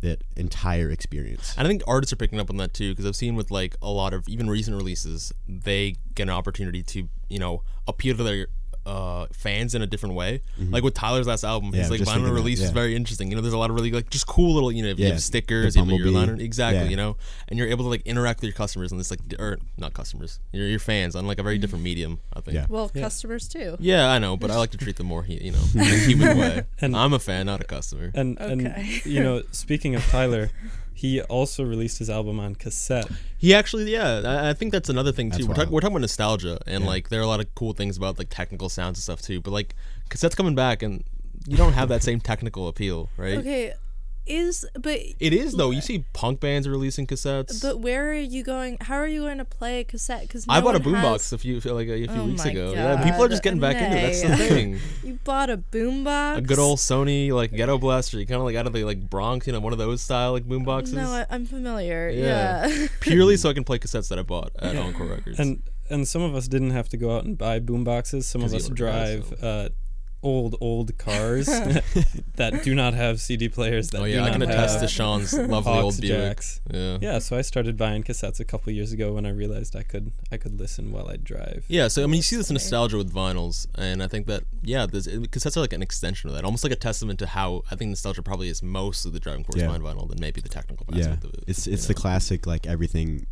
that 0.00 0.24
entire 0.36 0.90
experience. 0.90 1.54
And 1.56 1.64
I 1.64 1.70
think 1.70 1.84
artists 1.86 2.12
are 2.12 2.16
picking 2.16 2.40
up 2.40 2.50
on 2.50 2.56
that 2.56 2.74
too 2.74 2.90
because 2.90 3.06
I've 3.06 3.14
seen 3.14 3.36
with 3.36 3.52
like 3.52 3.76
a 3.80 3.88
lot 3.88 4.14
of 4.14 4.28
even 4.28 4.50
recent 4.50 4.76
releases, 4.76 5.32
they 5.46 5.94
get 6.16 6.24
an 6.24 6.30
opportunity 6.30 6.82
to 6.82 7.08
you 7.28 7.38
know 7.38 7.62
appeal 7.86 8.16
to 8.16 8.24
their 8.24 8.48
uh, 8.84 9.26
fans 9.32 9.74
in 9.74 9.82
a 9.82 9.86
different 9.86 10.14
way. 10.14 10.42
Like 10.58 10.82
with 10.82 10.94
Tyler's 10.94 11.26
last 11.26 11.44
album, 11.44 11.68
Mm-hmm. 11.70 11.76
Yeah, 11.76 11.82
his 11.82 11.90
like 11.90 12.00
vinyl 12.00 12.04
thinking 12.06 12.24
that, 12.24 12.32
release 12.32 12.60
is 12.60 12.70
very 12.70 12.96
interesting. 12.96 13.30
You 13.30 13.36
know, 13.36 13.42
there's 13.42 13.54
a 13.54 13.58
lot 13.58 13.70
of 13.70 13.76
really 13.76 13.90
like 13.92 14.10
just 14.10 14.26
cool 14.26 14.54
little 14.54 14.72
you 14.72 14.82
know 14.82 14.88
you 14.88 14.94
Yeah, 14.98 15.08
have 15.10 15.22
stickers, 15.22 15.76
you 15.76 15.84
have 15.84 15.92
your 15.92 16.10
liner, 16.10 16.34
exactly. 16.34 16.84
Yeah. 16.84 16.90
You 16.90 16.96
know, 16.96 17.16
and 17.48 17.58
you're 17.58 17.68
able 17.68 17.84
to 17.84 17.88
like 17.90 18.02
interact 18.06 18.40
with 18.40 18.48
your 18.48 18.54
customers 18.56 18.90
on 18.92 18.98
this 18.98 19.10
like 19.10 19.20
or 19.38 19.58
not 19.78 19.94
customers, 19.94 20.40
your 20.52 20.66
your 20.66 20.78
fans 20.80 21.14
on 21.16 21.26
like 21.26 21.38
a 21.38 21.42
very 21.42 21.58
different 21.58 21.84
medium. 21.84 22.18
I 22.32 22.40
think. 22.40 22.54
Yeah. 22.56 22.66
Well, 22.68 22.90
Yeah. 22.94 23.02
customers 23.02 23.48
too. 23.48 23.76
Yeah, 23.78 24.10
I 24.10 24.18
know, 24.18 24.36
but 24.36 24.50
I 24.50 24.56
like 24.56 24.70
to 24.72 24.78
treat 24.78 24.96
them 24.96 25.06
more, 25.06 25.24
you 25.28 25.52
know, 25.52 25.62
in 25.74 25.80
a 25.80 25.84
human 25.84 26.36
way. 26.42 26.64
And- 26.80 26.96
I'm 26.96 27.12
a 27.12 27.18
fan, 27.18 27.46
not 27.46 27.60
a 27.60 27.64
customer. 27.64 28.10
And 28.14 28.38
Okay. 28.40 28.52
and 28.52 29.06
you 29.06 29.20
know, 29.26 29.42
speaking 29.52 29.94
of 29.94 30.04
Tyler, 30.06 30.50
he 31.02 31.20
also 31.22 31.64
released 31.64 31.98
his 31.98 32.08
album 32.08 32.38
on 32.38 32.54
cassette. 32.54 33.08
He 33.36 33.52
actually, 33.52 33.90
yeah, 33.92 34.22
I, 34.24 34.50
I 34.50 34.54
think 34.54 34.70
that's 34.70 34.88
another 34.88 35.10
thing 35.10 35.32
too. 35.32 35.38
That's 35.38 35.48
We're, 35.48 35.54
talk, 35.54 35.68
we're 35.72 35.80
talking 35.80 35.96
about 35.96 36.02
nostalgia, 36.02 36.60
and 36.64 36.84
Yeah. 36.84 36.90
like 36.90 37.08
there 37.08 37.18
are 37.18 37.24
a 37.24 37.26
lot 37.26 37.40
of 37.40 37.52
cool 37.56 37.72
things 37.72 37.96
about 37.96 38.18
like 38.18 38.28
technical 38.30 38.68
sounds 38.68 38.98
and 38.98 39.02
stuff 39.02 39.20
too. 39.20 39.40
But 39.40 39.50
like 39.50 39.74
cassettes 40.10 40.36
coming 40.36 40.54
back, 40.54 40.80
and 40.80 41.02
you 41.48 41.56
don't 41.56 41.72
have 41.72 41.88
that 41.88 42.04
same 42.04 42.20
technical 42.20 42.68
appeal, 42.68 43.08
right? 43.16 43.38
Okay, 43.38 43.72
is 44.26 44.64
but 44.78 44.98
It 45.18 45.32
is 45.32 45.54
though. 45.54 45.70
You 45.70 45.80
see 45.80 46.04
punk 46.12 46.40
bands 46.40 46.68
releasing 46.68 47.06
cassettes. 47.06 47.60
but 47.60 47.80
where 47.80 48.10
are 48.10 48.14
you 48.14 48.42
going? 48.42 48.78
How 48.80 48.96
are 48.96 49.06
you 49.06 49.22
going 49.22 49.38
to 49.38 49.44
play 49.44 49.80
a 49.80 49.84
cassette? 49.84 50.22
Because 50.22 50.46
I 50.48 50.60
bought 50.60 50.76
a 50.76 50.80
boombox 50.80 51.32
a 51.32 51.38
few 51.38 51.60
like 51.60 51.88
a, 51.88 52.06
few 52.06 52.08
Oh 52.10 52.24
weeks 52.26 52.44
my 52.44 52.50
ago. 52.50 52.72
Yeah, 52.72 53.02
people 53.04 53.24
are 53.24 53.28
just 53.28 53.42
getting 53.42 53.60
back 53.60 53.76
into 53.76 53.96
it. 53.96 54.00
That's 54.02 54.22
the 54.22 54.36
thing. 54.36 54.78
You 55.04 55.18
bought 55.24 55.50
a 55.50 55.56
boombox. 55.58 56.38
A 56.38 56.40
good 56.42 56.58
old 56.58 56.78
Sony 56.78 57.32
like 57.32 57.52
ghetto 57.52 57.78
blaster, 57.78 58.18
You 58.18 58.26
kind 58.26 58.38
of 58.38 58.44
like 58.44 58.56
out 58.56 58.66
of 58.66 58.72
the 58.72 58.84
like 58.84 59.08
Bronx, 59.08 59.46
you 59.46 59.52
know, 59.52 59.60
one 59.60 59.72
of 59.72 59.78
those 59.78 60.00
style 60.00 60.32
like 60.32 60.44
boomboxes. 60.44 60.92
No, 60.92 61.10
I, 61.10 61.26
I'm 61.30 61.44
familiar. 61.44 62.08
Yeah. 62.08 62.66
Yeah. 62.66 62.86
Purely 63.00 63.36
so 63.36 63.50
I 63.50 63.52
can 63.54 63.64
play 63.64 63.78
cassettes 63.78 64.08
that 64.08 64.18
I 64.18 64.22
bought 64.22 64.52
at 64.58 64.76
Encore 64.76 65.06
Records. 65.06 65.38
And 65.38 65.62
and 65.90 66.06
some 66.08 66.22
of 66.22 66.34
us 66.34 66.48
didn't 66.48 66.70
have 66.70 66.88
to 66.90 66.96
go 66.96 67.16
out 67.16 67.24
and 67.24 67.36
buy 67.36 67.58
boom 67.58 67.84
boxes. 67.84 68.26
Some 68.26 68.42
of 68.42 68.54
us 68.54 68.68
you 68.68 68.74
already 68.74 69.14
had 69.14 69.24
drive 69.26 69.42
uh, 69.42 69.68
old 70.22 70.56
old 70.60 70.96
cars 70.98 71.46
that 72.36 72.62
do 72.62 72.74
not 72.74 72.94
have 72.94 73.20
CD 73.20 73.48
players. 73.48 73.90
That 73.90 74.00
oh 74.02 74.04
do 74.04 74.10
yeah, 74.10 74.22
I 74.22 74.26
not 74.30 74.32
can 74.32 74.42
attest 74.42 74.80
to 74.80 74.88
Sean's 74.88 75.32
lovely 75.54 75.72
aux 75.72 75.82
old 75.82 76.00
Buick. 76.00 76.16
jacks. 76.18 76.60
Yeah. 76.70 76.98
Yeah, 77.00 77.18
so 77.18 77.36
I 77.36 77.42
started 77.42 77.76
buying 77.76 78.02
cassettes 78.02 78.40
a 78.40 78.44
couple 78.44 78.72
years 78.72 78.92
ago 78.92 79.12
when 79.14 79.26
I 79.26 79.30
realized 79.30 79.74
I 79.76 79.82
could 79.82 80.12
I 80.30 80.36
could 80.36 80.58
listen 80.58 80.92
while 80.92 81.08
I 81.08 81.16
drive. 81.16 81.64
Yeah, 81.68 81.88
so 81.88 82.02
I 82.02 82.06
mean, 82.06 82.16
you 82.16 82.22
see 82.22 82.36
this 82.36 82.50
nostalgia 82.50 82.96
with 82.96 83.12
vinyls, 83.12 83.66
and 83.76 84.02
I 84.02 84.08
think 84.08 84.26
that 84.26 84.44
yeah, 84.62 84.86
this 84.86 85.06
cassettes 85.06 85.56
are 85.56 85.60
like 85.60 85.72
an 85.72 85.82
extension 85.82 86.28
of 86.30 86.36
that, 86.36 86.44
almost 86.44 86.64
like 86.64 86.72
a 86.72 86.76
testament 86.76 87.18
to 87.20 87.26
how 87.26 87.62
I 87.70 87.76
think 87.76 87.88
nostalgia 87.90 88.22
probably 88.22 88.48
is 88.48 88.62
mostly 88.62 89.10
the 89.12 89.20
driving 89.20 89.44
force 89.44 89.56
Yeah. 89.60 89.66
behind 89.66 89.82
vinyl 89.84 90.08
than 90.08 90.18
maybe 90.20 90.40
the 90.40 90.48
technical 90.48 90.86
Yeah, 90.92 91.00
aspect 91.00 91.24
of 91.24 91.34
it. 91.34 91.44
it's 91.46 91.66
it's 91.66 91.84
know? 91.84 91.88
the 91.88 91.94
classic 91.94 92.46
like 92.46 92.66
everything 92.66 93.26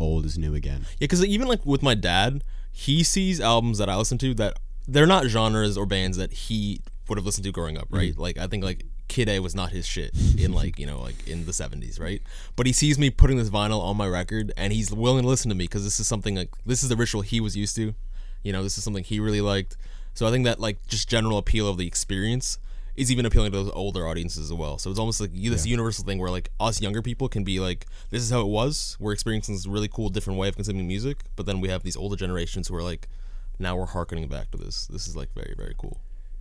old 0.00 0.26
is 0.26 0.36
new 0.36 0.54
again. 0.54 0.80
yeah, 0.92 0.96
because 1.00 1.24
even 1.24 1.48
like 1.48 1.64
with 1.64 1.82
my 1.82 1.94
dad, 1.94 2.42
he 2.72 3.02
sees 3.04 3.40
albums 3.40 3.78
that 3.78 3.88
I 3.88 3.96
listen 3.96 4.18
to 4.18 4.34
that 4.34 4.58
they're 4.86 5.06
not 5.06 5.26
genres 5.26 5.76
or 5.76 5.86
bands 5.86 6.16
that 6.16 6.32
he 6.32 6.80
would 7.08 7.18
have 7.18 7.26
listened 7.26 7.44
to 7.44 7.52
growing 7.52 7.76
up, 7.76 7.88
right? 7.90 8.14
Mm. 8.14 8.18
Like 8.18 8.38
I 8.38 8.46
think 8.46 8.64
like 8.64 8.84
Kid 9.08 9.28
A 9.28 9.40
was 9.40 9.54
not 9.54 9.70
his 9.70 9.86
shit 9.86 10.12
in 10.38 10.52
like 10.52 10.78
you 10.78 10.86
know 10.86 11.00
like 11.00 11.26
in 11.28 11.46
the 11.46 11.52
seventies, 11.52 11.98
right? 11.98 12.22
But 12.56 12.66
he 12.66 12.72
sees 12.72 12.98
me 12.98 13.10
putting 13.10 13.36
this 13.36 13.50
vinyl 13.50 13.80
on 13.80 13.96
my 13.96 14.06
record, 14.06 14.52
and 14.56 14.72
he's 14.72 14.92
willing 14.92 15.22
to 15.22 15.28
listen 15.28 15.48
to 15.50 15.54
me 15.54 15.64
because 15.64 15.84
this 15.84 16.00
is 16.00 16.06
something 16.06 16.36
like 16.36 16.50
this 16.64 16.82
is 16.82 16.88
the 16.88 16.96
ritual 16.96 17.22
he 17.22 17.40
was 17.40 17.56
used 17.56 17.76
to. 17.76 17.94
You 18.42 18.52
know, 18.52 18.62
this 18.62 18.76
is 18.76 18.84
something 18.84 19.04
he 19.04 19.20
really 19.20 19.40
liked. 19.40 19.76
So 20.14 20.26
I 20.26 20.30
think 20.30 20.44
that 20.44 20.60
like 20.60 20.86
just 20.86 21.08
general 21.08 21.38
appeal 21.38 21.68
of 21.68 21.76
the 21.78 21.86
experience 21.86 22.58
is 22.96 23.10
even 23.10 23.26
appealing 23.26 23.50
to 23.50 23.58
those 23.58 23.72
older 23.74 24.06
audiences 24.06 24.44
as 24.44 24.52
well. 24.52 24.78
So 24.78 24.88
it's 24.90 25.00
almost 25.00 25.20
like 25.20 25.32
this 25.32 25.66
universal 25.66 26.04
thing 26.04 26.18
where 26.18 26.30
like 26.30 26.50
us 26.60 26.80
younger 26.80 27.02
people 27.02 27.28
can 27.28 27.42
be 27.42 27.58
like, 27.58 27.86
this 28.10 28.22
is 28.22 28.30
how 28.30 28.40
it 28.40 28.46
was. 28.46 28.96
We're 29.00 29.12
experiencing 29.12 29.56
this 29.56 29.66
really 29.66 29.88
cool 29.88 30.10
different 30.10 30.38
way 30.38 30.48
of 30.48 30.54
consuming 30.54 30.86
music, 30.86 31.24
but 31.34 31.46
then 31.46 31.60
we 31.60 31.68
have 31.68 31.82
these 31.82 31.96
older 31.96 32.14
generations 32.14 32.68
who 32.68 32.76
are 32.76 32.82
like, 32.82 33.08
now 33.58 33.76
we're 33.76 33.86
harkening 33.86 34.28
back 34.28 34.50
to 34.52 34.58
this. 34.58 34.86
This 34.86 35.06
is 35.08 35.16
like 35.16 35.32
very 35.34 35.54
very 35.56 35.74
cool. 35.78 36.00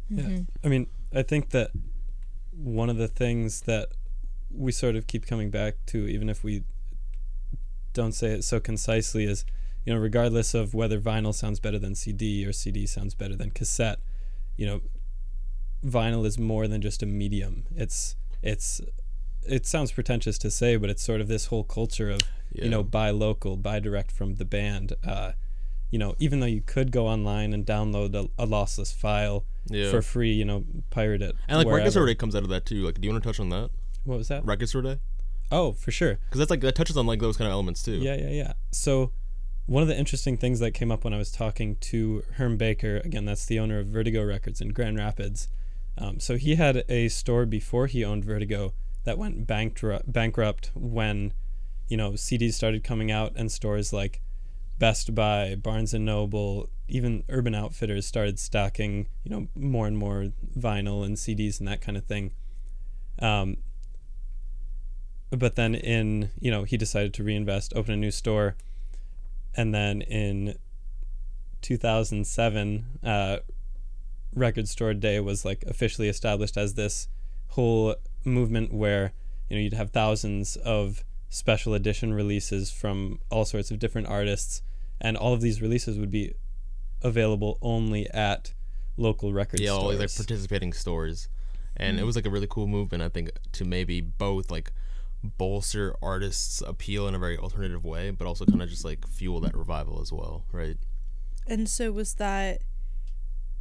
Yeah. 0.10 0.40
I 0.64 0.68
mean, 0.68 0.88
I 1.14 1.22
think 1.24 1.50
that 1.52 1.72
one 2.52 2.90
of 2.90 2.98
the 2.98 3.08
things 3.08 3.62
that 3.62 3.90
we 4.52 4.72
sort 4.72 4.96
of 4.96 5.08
keep 5.08 5.26
coming 5.26 5.50
back 5.50 5.76
to, 5.88 6.08
even 6.08 6.30
if 6.30 6.44
we 6.44 6.64
don't 7.94 8.12
say 8.14 8.28
it 8.28 8.44
so 8.44 8.60
concisely, 8.60 9.24
is 9.26 9.46
you 9.86 9.94
know, 9.94 10.00
regardless 10.00 10.54
of 10.54 10.74
whether 10.74 11.00
vinyl 11.00 11.34
sounds 11.34 11.60
better 11.60 11.78
than 11.80 11.94
CD 11.96 12.46
or 12.46 12.54
CD 12.54 12.86
sounds 12.88 13.14
better 13.16 13.36
than 13.36 13.50
cassette, 13.52 14.00
you 14.56 14.66
know, 14.66 14.82
vinyl 15.86 16.26
is 16.26 16.40
more 16.40 16.68
than 16.68 16.82
just 16.82 17.04
a 17.04 17.06
medium. 17.06 17.66
It's 17.76 18.16
it's 18.42 18.82
it 19.46 19.66
sounds 19.66 19.92
pretentious 19.92 20.38
to 20.40 20.50
say, 20.52 20.78
but 20.78 20.90
it's 20.90 21.04
sort 21.04 21.20
of 21.22 21.28
this 21.28 21.48
whole 21.48 21.64
culture 21.66 22.10
of 22.10 22.22
Yeah. 22.52 22.66
you 22.66 22.70
know 22.70 22.84
buy 22.84 23.10
local, 23.10 23.58
buy 23.58 23.80
direct 23.80 24.12
from 24.12 24.36
the 24.36 24.46
band. 24.46 24.94
Uh, 25.04 25.34
you 25.94 26.00
know, 26.00 26.16
even 26.18 26.40
though 26.40 26.48
you 26.48 26.62
could 26.62 26.92
go 26.92 27.06
online 27.06 27.54
and 27.54 27.66
download 27.68 28.16
a, 28.16 28.28
a 28.44 28.48
lossless 28.48 28.92
file 28.92 29.46
Yeah. 29.70 29.92
for 29.92 30.02
free, 30.02 30.34
you 30.34 30.44
know, 30.44 30.66
pirate 30.90 31.22
it. 31.22 31.36
and 31.48 31.58
like 31.60 31.68
Record 31.68 31.72
wherever. 31.74 31.92
Store 31.92 32.06
Day 32.08 32.16
comes 32.16 32.36
out 32.36 32.42
of 32.42 32.50
that 32.50 32.66
too. 32.66 32.84
Like, 32.84 32.96
do 33.00 33.06
you 33.08 33.12
want 33.14 33.24
to 33.24 33.30
touch 33.30 33.40
on 33.40 33.50
that? 33.50 33.70
What 34.04 34.18
was 34.18 34.28
that? 34.30 34.44
Record 34.44 34.70
Store 34.70 34.82
Day? 34.82 34.98
Oh, 35.52 35.74
for 35.74 35.92
sure. 35.92 36.16
Because 36.26 36.40
that's 36.40 36.50
like 36.50 36.62
that 36.62 36.74
touches 36.74 36.98
on 36.98 37.06
like 37.06 37.20
those 37.20 37.38
kind 37.38 37.48
of 37.48 37.52
elements 37.52 37.84
too. 37.84 37.98
Yeah, 37.98 38.16
yeah, 38.16 38.30
yeah. 38.32 38.54
So, 38.72 39.12
one 39.68 39.84
of 39.84 39.88
the 39.88 39.96
interesting 39.96 40.36
things 40.36 40.60
that 40.62 40.72
came 40.72 40.92
up 40.92 41.04
when 41.04 41.14
I 41.14 41.18
was 41.20 41.32
talking 41.32 41.76
to 41.92 42.24
Herm 42.38 42.58
Baker, 42.58 42.98
again, 43.06 43.26
that's 43.26 43.46
the 43.46 43.60
owner 43.60 43.78
of 43.80 43.86
Vertigo 43.88 44.24
Records 44.26 44.62
in 44.62 44.70
Grand 44.70 44.98
Rapids. 44.98 45.48
Um, 45.96 46.20
so 46.20 46.38
he 46.38 46.56
had 46.56 46.84
a 46.90 47.08
store 47.10 47.46
before 47.46 47.86
he 47.86 48.04
owned 48.04 48.26
Vertigo 48.26 48.74
that 49.04 49.20
went 49.20 49.46
bankrupt, 49.46 50.12
bankrupt 50.12 50.72
when, 50.74 51.34
you 51.88 51.98
know, 51.98 52.14
CDs 52.14 52.56
started 52.56 52.84
coming 52.84 53.12
out 53.12 53.34
and 53.36 53.52
stores 53.52 53.94
like 53.94 54.20
Best 54.84 55.16
Buy, 55.16 55.56
Barnes 55.56 55.94
and 55.94 56.04
Noble, 56.04 56.68
even 56.90 57.24
Urban 57.30 57.56
Outfitters 57.56 58.06
started 58.06 58.38
stocking, 58.38 59.08
you 59.24 59.32
know, 59.32 59.48
more 59.56 59.88
and 59.88 59.98
more 59.98 60.34
vinyl 60.60 61.06
and 61.06 61.16
CDs 61.16 61.60
and 61.60 61.70
that 61.70 61.80
kind 61.80 61.98
of 61.98 62.04
thing. 62.04 62.34
Um, 63.20 63.56
but 65.30 65.56
then 65.56 65.74
in 65.74 66.32
you 66.38 66.52
know 66.52 66.66
he 66.66 66.76
decided 66.76 67.14
to 67.14 67.24
reinvest 67.24 67.72
open 67.78 67.94
a 67.94 67.96
new 67.96 68.12
store 68.12 68.58
and 69.56 69.74
then 69.74 70.02
in 70.02 70.58
2007 71.62 72.86
uh, 73.06 73.38
record 74.36 74.68
store 74.68 74.94
day 74.94 75.18
was 75.22 75.46
like 75.46 75.64
officially 75.66 76.10
established 76.10 76.58
as 76.58 76.74
this 76.74 77.08
whole 77.52 77.96
movement 78.26 78.74
where 78.74 79.14
you 79.50 79.56
know 79.56 79.62
you'd 79.62 79.72
have 79.72 79.92
thousands 79.92 80.58
of 80.58 81.06
special 81.30 81.74
edition 81.74 82.14
releases 82.14 82.70
from 82.70 83.22
all 83.30 83.46
sorts 83.46 83.72
of 83.72 83.80
different 83.80 84.08
artists 84.08 84.62
and 85.04 85.18
all 85.18 85.34
of 85.34 85.42
these 85.42 85.62
releases 85.62 86.00
would 86.00 86.10
be 86.10 86.34
available 87.02 87.60
only 87.62 88.10
at 88.12 88.54
local 88.96 89.34
record 89.34 89.60
yeah, 89.60 89.74
stores 89.74 90.00
these 90.00 90.18
like 90.18 90.28
participating 90.28 90.74
stores, 90.74 91.28
and 91.76 92.00
it 92.00 92.04
mm. 92.04 92.06
was 92.06 92.16
like 92.16 92.26
a 92.26 92.30
really 92.30 92.48
cool 92.50 92.68
movement. 92.68 93.04
I 93.04 93.10
think 93.10 93.32
to 93.52 93.66
maybe 93.66 94.02
both 94.02 94.50
like 94.50 94.72
bolster 95.24 95.96
artists' 96.02 96.62
appeal 96.66 97.08
in 97.08 97.16
a 97.16 97.20
very 97.20 97.38
alternative 97.38 97.84
way, 97.86 98.12
but 98.12 98.26
also 98.26 98.46
kind 98.46 98.62
of 98.62 98.70
just 98.70 98.86
like 98.86 99.08
fuel 99.08 99.40
that 99.42 99.56
revival 99.56 100.02
as 100.02 100.12
well, 100.12 100.46
right? 100.52 100.78
And 101.46 101.70
so 101.70 101.92
was 101.92 102.16
that 102.16 102.62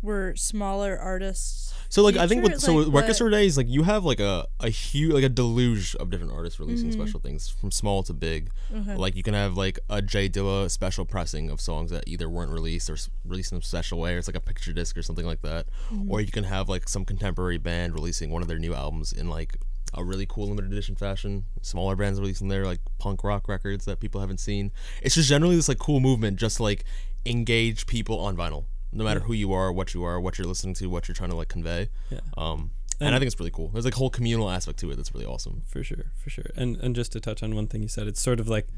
were 0.02 0.34
smaller 0.36 0.98
artists? 0.98 1.72
So 1.88 2.02
like 2.02 2.16
I 2.16 2.26
think 2.26 2.42
with 2.42 2.58
so 2.60 2.72
Like, 2.74 2.86
with 2.86 2.94
Record 2.94 3.08
what- 3.08 3.16
Store 3.16 3.30
Days, 3.30 3.56
like 3.56 3.68
you 3.68 3.82
have 3.84 4.04
like 4.04 4.18
a 4.20 4.46
a 4.60 4.68
huge 4.70 5.12
like 5.12 5.24
a 5.24 5.28
deluge 5.28 5.94
of 5.96 6.10
different 6.10 6.32
artists 6.32 6.58
releasing 6.58 6.88
Mm-hmm. 6.90 7.00
special 7.00 7.20
things 7.20 7.48
from 7.48 7.70
small 7.70 8.02
to 8.04 8.12
big. 8.12 8.50
Okay. 8.74 8.94
Like 8.94 9.14
you 9.14 9.22
can 9.22 9.34
have 9.34 9.56
like 9.56 9.78
a 9.90 10.00
J 10.02 10.28
Dilla 10.28 10.70
special 10.70 11.04
pressing 11.04 11.50
of 11.50 11.60
songs 11.60 11.90
that 11.90 12.04
either 12.06 12.28
weren't 12.28 12.50
released 12.50 12.88
or 12.90 12.94
s- 12.94 13.10
released 13.24 13.52
in 13.52 13.58
a 13.58 13.62
special 13.62 13.98
way, 14.00 14.14
or 14.14 14.18
it's 14.18 14.26
like 14.28 14.36
a 14.36 14.40
picture 14.40 14.72
disc 14.72 14.96
or 14.96 15.02
something 15.02 15.26
like 15.26 15.42
that. 15.42 15.66
Mm-hmm. 15.92 16.10
Or 16.10 16.20
you 16.20 16.32
can 16.32 16.44
have 16.44 16.68
like 16.68 16.88
some 16.88 17.04
contemporary 17.04 17.58
band 17.58 17.94
releasing 17.94 18.30
one 18.30 18.42
of 18.42 18.48
their 18.48 18.58
new 18.58 18.74
albums 18.74 19.12
in 19.12 19.28
like 19.28 19.56
a 19.94 20.02
really 20.02 20.24
cool 20.24 20.48
limited 20.48 20.72
edition 20.72 20.96
fashion. 20.96 21.44
Smaller 21.60 21.94
bands 21.96 22.18
releasing 22.18 22.48
their 22.48 22.64
like 22.64 22.80
punk 22.98 23.22
rock 23.22 23.46
records 23.48 23.84
that 23.84 24.00
people 24.00 24.22
haven't 24.22 24.40
seen. 24.40 24.72
It's 25.02 25.14
just 25.14 25.28
generally 25.28 25.56
this 25.56 25.68
like 25.68 25.78
cool 25.78 26.00
movement, 26.00 26.38
just 26.38 26.56
to, 26.56 26.62
like 26.62 26.84
engage 27.26 27.86
people 27.86 28.18
on 28.18 28.34
vinyl, 28.36 28.64
no 28.92 29.04
matter 29.04 29.20
who 29.20 29.32
you 29.32 29.52
are, 29.52 29.72
what 29.72 29.94
you 29.94 30.04
are, 30.04 30.20
what 30.20 30.38
you're 30.38 30.46
listening 30.46 30.74
to, 30.74 30.86
what 30.86 31.08
you're 31.08 31.14
trying 31.14 31.30
to 31.30 31.36
like 31.36 31.48
convey. 31.48 31.88
Yeah. 32.10 32.20
Um, 32.36 32.70
and 33.00 33.14
I 33.14 33.18
think 33.18 33.26
it's 33.26 33.38
really 33.40 33.50
cool. 33.50 33.68
There's 33.68 33.84
like 33.84 33.94
a 33.94 33.98
whole 33.98 34.10
communal 34.10 34.48
aspect 34.48 34.78
to 34.80 34.90
it 34.90 34.96
that's 34.96 35.12
really 35.12 35.26
awesome. 35.26 35.62
for 35.66 35.82
sure 35.82 36.12
for 36.16 36.30
sure 36.30 36.46
and 36.56 36.76
and 36.76 36.94
just 36.94 37.12
to 37.12 37.20
touch 37.20 37.42
on 37.42 37.54
one 37.54 37.66
thing 37.66 37.82
you 37.82 37.88
said 37.88 38.06
it's 38.06 38.20
sort 38.20 38.38
of 38.38 38.48
like 38.48 38.68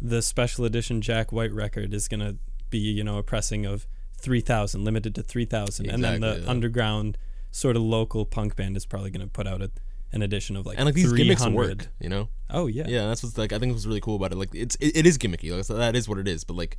the 0.00 0.22
special 0.22 0.64
edition 0.64 1.00
jack 1.00 1.30
white 1.30 1.52
record 1.52 1.94
is 1.94 2.08
going 2.08 2.20
to 2.20 2.36
be 2.70 2.78
you 2.78 3.04
know 3.04 3.18
a 3.18 3.22
pressing 3.22 3.64
of 3.66 3.86
3000 4.16 4.84
limited 4.84 5.14
to 5.14 5.22
3000 5.22 5.88
and 5.88 6.02
then 6.02 6.20
the 6.20 6.40
yeah. 6.42 6.50
underground 6.50 7.16
sort 7.50 7.76
of 7.76 7.82
local 7.82 8.24
punk 8.24 8.56
band 8.56 8.76
is 8.76 8.86
probably 8.86 9.10
going 9.10 9.26
to 9.26 9.30
put 9.30 9.46
out 9.46 9.62
a, 9.62 9.70
an 10.12 10.22
edition 10.22 10.56
of 10.56 10.66
like 10.66 10.78
And 10.78 10.86
like 10.86 10.94
these 10.94 11.12
gimmicks 11.12 11.42
300. 11.42 11.56
work, 11.56 11.88
you 12.00 12.08
know. 12.08 12.28
oh 12.50 12.66
yeah 12.66 12.84
Yeah, 12.86 13.08
that's 13.08 13.22
what's 13.22 13.38
like. 13.38 13.52
I 13.52 13.58
think 13.58 13.72
what's 13.72 13.86
really 13.86 14.00
cool 14.00 14.16
about 14.16 14.32
it. 14.32 14.36
Like 14.36 14.54
it's 14.54 14.76
it, 14.76 14.96
it 14.98 15.06
is 15.06 15.18
gimmicky. 15.18 15.54
Like 15.54 15.64
so 15.64 15.74
that 15.74 15.96
is 15.96 16.08
what 16.08 16.18
it 16.18 16.28
is. 16.28 16.44
But 16.44 16.56
like 16.56 16.76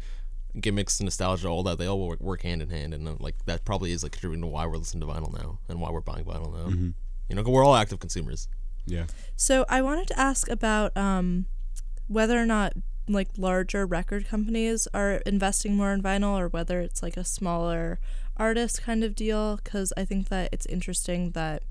gimmicks, 0.60 1.00
and 1.00 1.06
nostalgia, 1.06 1.48
all 1.48 1.64
that 1.64 1.78
they 1.78 1.86
all 1.88 2.08
work, 2.08 2.20
work 2.20 2.42
hand 2.44 2.62
in 2.62 2.70
hand, 2.70 2.94
and 2.94 3.08
uh, 3.08 3.16
like 3.20 3.36
that 3.46 3.64
probably 3.66 3.92
is 3.92 4.04
like 4.04 4.12
contributing 4.12 4.42
to 4.42 4.48
why 4.48 4.66
we're 4.66 4.78
listening 4.78 5.02
to 5.08 5.14
vinyl 5.14 5.34
now 5.34 5.60
and 5.70 5.80
why 5.80 5.90
we're 5.90 6.02
buying 6.02 6.26
vinyl 6.26 6.52
now. 6.52 6.70
Mm-hmm. 6.70 6.90
You 7.30 7.36
know, 7.36 7.44
'cause 7.44 7.52
we're 7.52 7.66
all 7.66 7.76
active 7.76 8.00
consumers. 8.00 8.48
Yeah. 8.86 9.06
So 9.36 9.66
I 9.70 9.82
wanted 9.82 10.08
to 10.08 10.20
ask 10.20 10.50
about 10.50 10.96
um, 10.98 11.46
whether 12.08 12.38
or 12.38 12.46
not 12.46 12.74
like 13.08 13.30
larger 13.38 13.86
record 13.86 14.28
companies 14.28 14.88
are 14.94 15.16
investing 15.26 15.76
more 15.76 15.94
in 15.94 16.02
vinyl, 16.04 16.38
or 16.40 16.48
whether 16.48 16.80
it's 16.82 17.02
like 17.02 17.18
a 17.18 17.24
smaller 17.24 18.00
artist 18.38 18.82
kind 18.82 19.04
of 19.04 19.16
deal 19.16 19.58
because 19.58 19.94
I 19.96 20.06
think 20.06 20.30
that 20.30 20.50
it's 20.52 20.66
interesting 20.66 21.32
that 21.32 21.64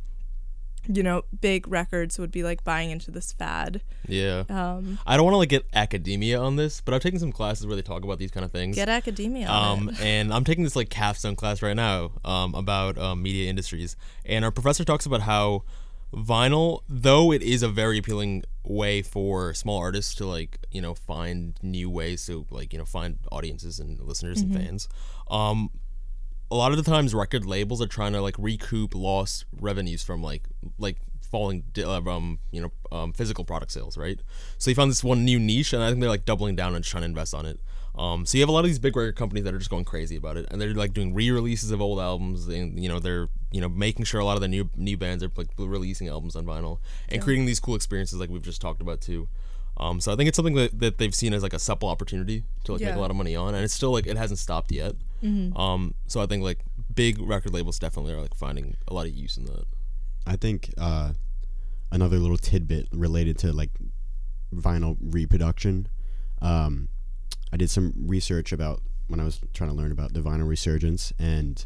you 0.87 1.02
know 1.02 1.22
big 1.40 1.68
records 1.68 2.18
would 2.18 2.30
be 2.30 2.42
like 2.42 2.64
buying 2.64 2.90
into 2.90 3.10
this 3.10 3.32
fad. 3.32 3.82
Yeah. 4.06 4.44
Um, 4.49 4.99
I 5.06 5.16
don't 5.16 5.25
want 5.25 5.34
to 5.34 5.38
like 5.38 5.49
get 5.49 5.66
academia 5.72 6.40
on 6.40 6.56
this, 6.56 6.80
but 6.80 6.94
I've 6.94 7.02
taken 7.02 7.20
some 7.20 7.32
classes 7.32 7.66
where 7.66 7.76
they 7.76 7.82
talk 7.82 8.04
about 8.04 8.18
these 8.18 8.30
kind 8.30 8.44
of 8.44 8.52
things. 8.52 8.76
get 8.76 8.88
academia. 8.88 9.49
on 9.49 9.88
Um, 9.88 9.96
and 10.00 10.32
I'm 10.34 10.44
taking 10.44 10.64
this 10.64 10.76
like 10.76 10.90
capstone 10.90 11.37
class 11.37 11.62
right 11.62 11.76
now 11.76 12.12
um, 12.25 12.54
about 12.54 12.99
um, 12.99 13.22
media 13.22 13.49
industries, 13.50 13.96
and 14.25 14.44
our 14.44 14.50
professor 14.50 14.84
talks 14.84 15.06
about 15.06 15.22
how 15.22 15.64
vinyl, 16.14 16.80
though 16.88 17.32
it 17.32 17.42
is 17.42 17.62
a 17.62 17.68
very 17.68 17.99
appealing 17.99 18.44
way 18.64 19.02
for 19.02 19.54
small 19.54 19.78
artists 19.78 20.14
to 20.14 20.26
like 20.26 20.58
you 20.70 20.80
know 20.80 20.94
find 20.94 21.58
new 21.62 21.88
ways 21.88 22.26
to 22.26 22.46
like 22.50 22.72
you 22.72 22.78
know 22.78 22.84
find 22.84 23.18
audiences 23.30 23.78
and 23.78 24.00
listeners 24.00 24.40
and 24.40 24.54
fans. 24.54 24.88
Um, 25.30 25.70
a 26.50 26.57
lot 26.57 26.73
of 26.73 26.76
the 26.76 26.83
times, 26.83 27.14
record 27.14 27.47
labels 27.47 27.80
are 27.80 27.87
trying 27.87 28.12
to 28.12 28.21
like 28.21 28.35
recoup 28.38 28.95
lost 28.95 29.45
revenues 29.61 30.02
from 30.02 30.23
like 30.23 30.45
like 30.78 30.97
falling 31.30 31.62
um 31.87 32.40
you 32.50 32.61
know 32.61 32.73
um, 32.90 33.12
physical 33.12 33.45
product 33.45 33.73
sales, 33.73 33.97
right? 33.97 34.21
So 34.59 34.71
they 34.71 34.75
found 34.75 34.90
this 34.90 35.04
one 35.04 35.25
new 35.25 35.38
niche, 35.38 35.73
and 35.73 35.83
I 35.83 35.88
think 35.88 36.00
they're 36.00 36.11
like 36.11 36.25
doubling 36.25 36.57
down 36.57 36.75
and 36.75 36.85
trying 36.85 37.02
to 37.02 37.07
invest 37.07 37.35
on 37.35 37.47
it. 37.47 37.61
Um, 37.97 38.25
so 38.25 38.38
you 38.38 38.42
have 38.42 38.49
a 38.49 38.52
lot 38.52 38.61
of 38.61 38.66
these 38.66 38.78
big 38.78 38.97
record 38.97 39.16
companies 39.16 39.45
that 39.45 39.54
are 39.54 39.59
just 39.59 39.71
going 39.71 39.85
crazy 39.85 40.16
about 40.16 40.37
it, 40.37 40.47
and 40.50 40.61
they're 40.61 40.75
like 40.75 40.92
doing 40.92 41.14
re-releases 41.14 41.71
of 41.71 41.80
old 41.80 42.00
albums, 42.00 42.49
and 42.49 42.83
you 42.83 42.88
know 42.88 42.99
they're 42.99 43.28
you 43.52 43.61
know 43.61 43.69
making 43.69 44.04
sure 44.04 44.21
a 44.21 44.25
lot 44.25 44.37
of 44.37 44.40
the 44.40 44.49
new 44.49 44.71
new 44.76 44.97
bands 44.97 45.23
are 45.23 45.30
like 45.37 45.49
releasing 45.59 46.09
albums 46.09 46.35
on 46.35 46.45
vinyl 46.45 46.78
and 47.09 47.23
creating 47.23 47.47
these 47.47 47.61
cool 47.61 47.75
experiences 47.75 48.19
like 48.19 48.30
we've 48.30 48.42
just 48.42 48.61
talked 48.61 48.80
about 48.80 49.00
too. 49.00 49.28
Um, 49.80 49.99
so 49.99 50.12
I 50.12 50.16
think 50.16 50.28
it's 50.28 50.37
something 50.37 50.54
that, 50.56 50.78
that 50.78 50.99
they've 50.99 51.14
seen 51.14 51.32
as 51.32 51.42
like 51.42 51.54
a 51.54 51.58
supple 51.58 51.88
opportunity 51.88 52.44
to 52.64 52.72
like 52.72 52.82
make 52.82 52.96
a 52.99 53.00
lot 53.00 53.10
of 53.10 53.16
money 53.16 53.34
on, 53.34 53.54
and 53.54 53.64
it's 53.64 53.72
still 53.72 53.90
like 53.92 54.06
it 54.06 54.16
hasn't 54.16 54.38
stopped 54.38 54.70
yet. 54.70 54.92
Um, 55.56 55.94
so 56.06 56.20
I 56.20 56.26
think 56.26 56.42
like 56.42 56.58
big 56.94 57.18
record 57.20 57.54
labels 57.54 57.78
definitely 57.78 58.12
are 58.12 58.20
like 58.20 58.34
finding 58.34 58.76
a 58.88 58.94
lot 58.94 59.06
of 59.06 59.14
use 59.14 59.37
in 59.38 59.46
that. 59.46 59.64
I 60.26 60.37
think 60.37 60.72
uh, 60.78 61.12
another 61.90 62.18
little 62.18 62.37
tidbit 62.37 62.88
related 62.92 63.38
to 63.38 63.52
like 63.52 63.70
vinyl 64.54 64.96
reproduction. 65.00 65.88
Um, 66.42 66.88
I 67.52 67.56
did 67.56 67.70
some 67.70 67.94
research 67.96 68.52
about 68.52 68.82
when 69.08 69.18
I 69.18 69.25
was 69.25 69.40
trying 69.54 69.70
to 69.70 69.76
learn 69.76 69.92
about 69.92 70.12
the 70.12 70.20
vinyl 70.20 70.46
resurgence, 70.46 71.12
and 71.18 71.64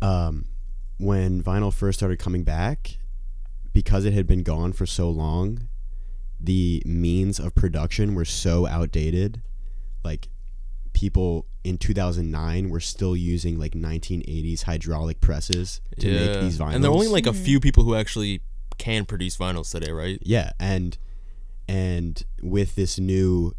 um, 0.00 0.46
when 0.98 1.42
vinyl 1.42 1.72
first 1.72 1.98
started 1.98 2.18
coming 2.18 2.44
back, 2.44 2.96
because 3.72 4.04
it 4.04 4.14
had 4.14 4.26
been 4.26 4.42
gone 4.42 4.72
for 4.72 4.86
so 4.86 5.10
long, 5.10 5.67
the 6.40 6.82
means 6.86 7.38
of 7.38 7.54
production 7.54 8.14
were 8.14 8.24
so 8.24 8.66
outdated. 8.66 9.42
Like 10.04 10.28
people 10.92 11.46
in 11.64 11.78
2009 11.78 12.70
were 12.70 12.80
still 12.80 13.16
using 13.16 13.58
like 13.58 13.72
1980s 13.72 14.64
hydraulic 14.64 15.20
presses 15.20 15.80
to 16.00 16.10
make 16.10 16.40
these 16.40 16.58
vinyls. 16.58 16.74
and 16.74 16.84
there 16.84 16.90
are 16.90 16.94
only 16.94 17.08
like 17.08 17.26
a 17.26 17.32
few 17.32 17.60
people 17.60 17.84
who 17.84 17.94
actually 17.94 18.40
can 18.78 19.04
produce 19.04 19.36
vinyls 19.36 19.70
today, 19.70 19.90
right? 19.90 20.18
yeah, 20.22 20.52
and 20.58 20.98
and 21.68 22.24
with 22.42 22.74
this 22.76 22.98
new 22.98 23.52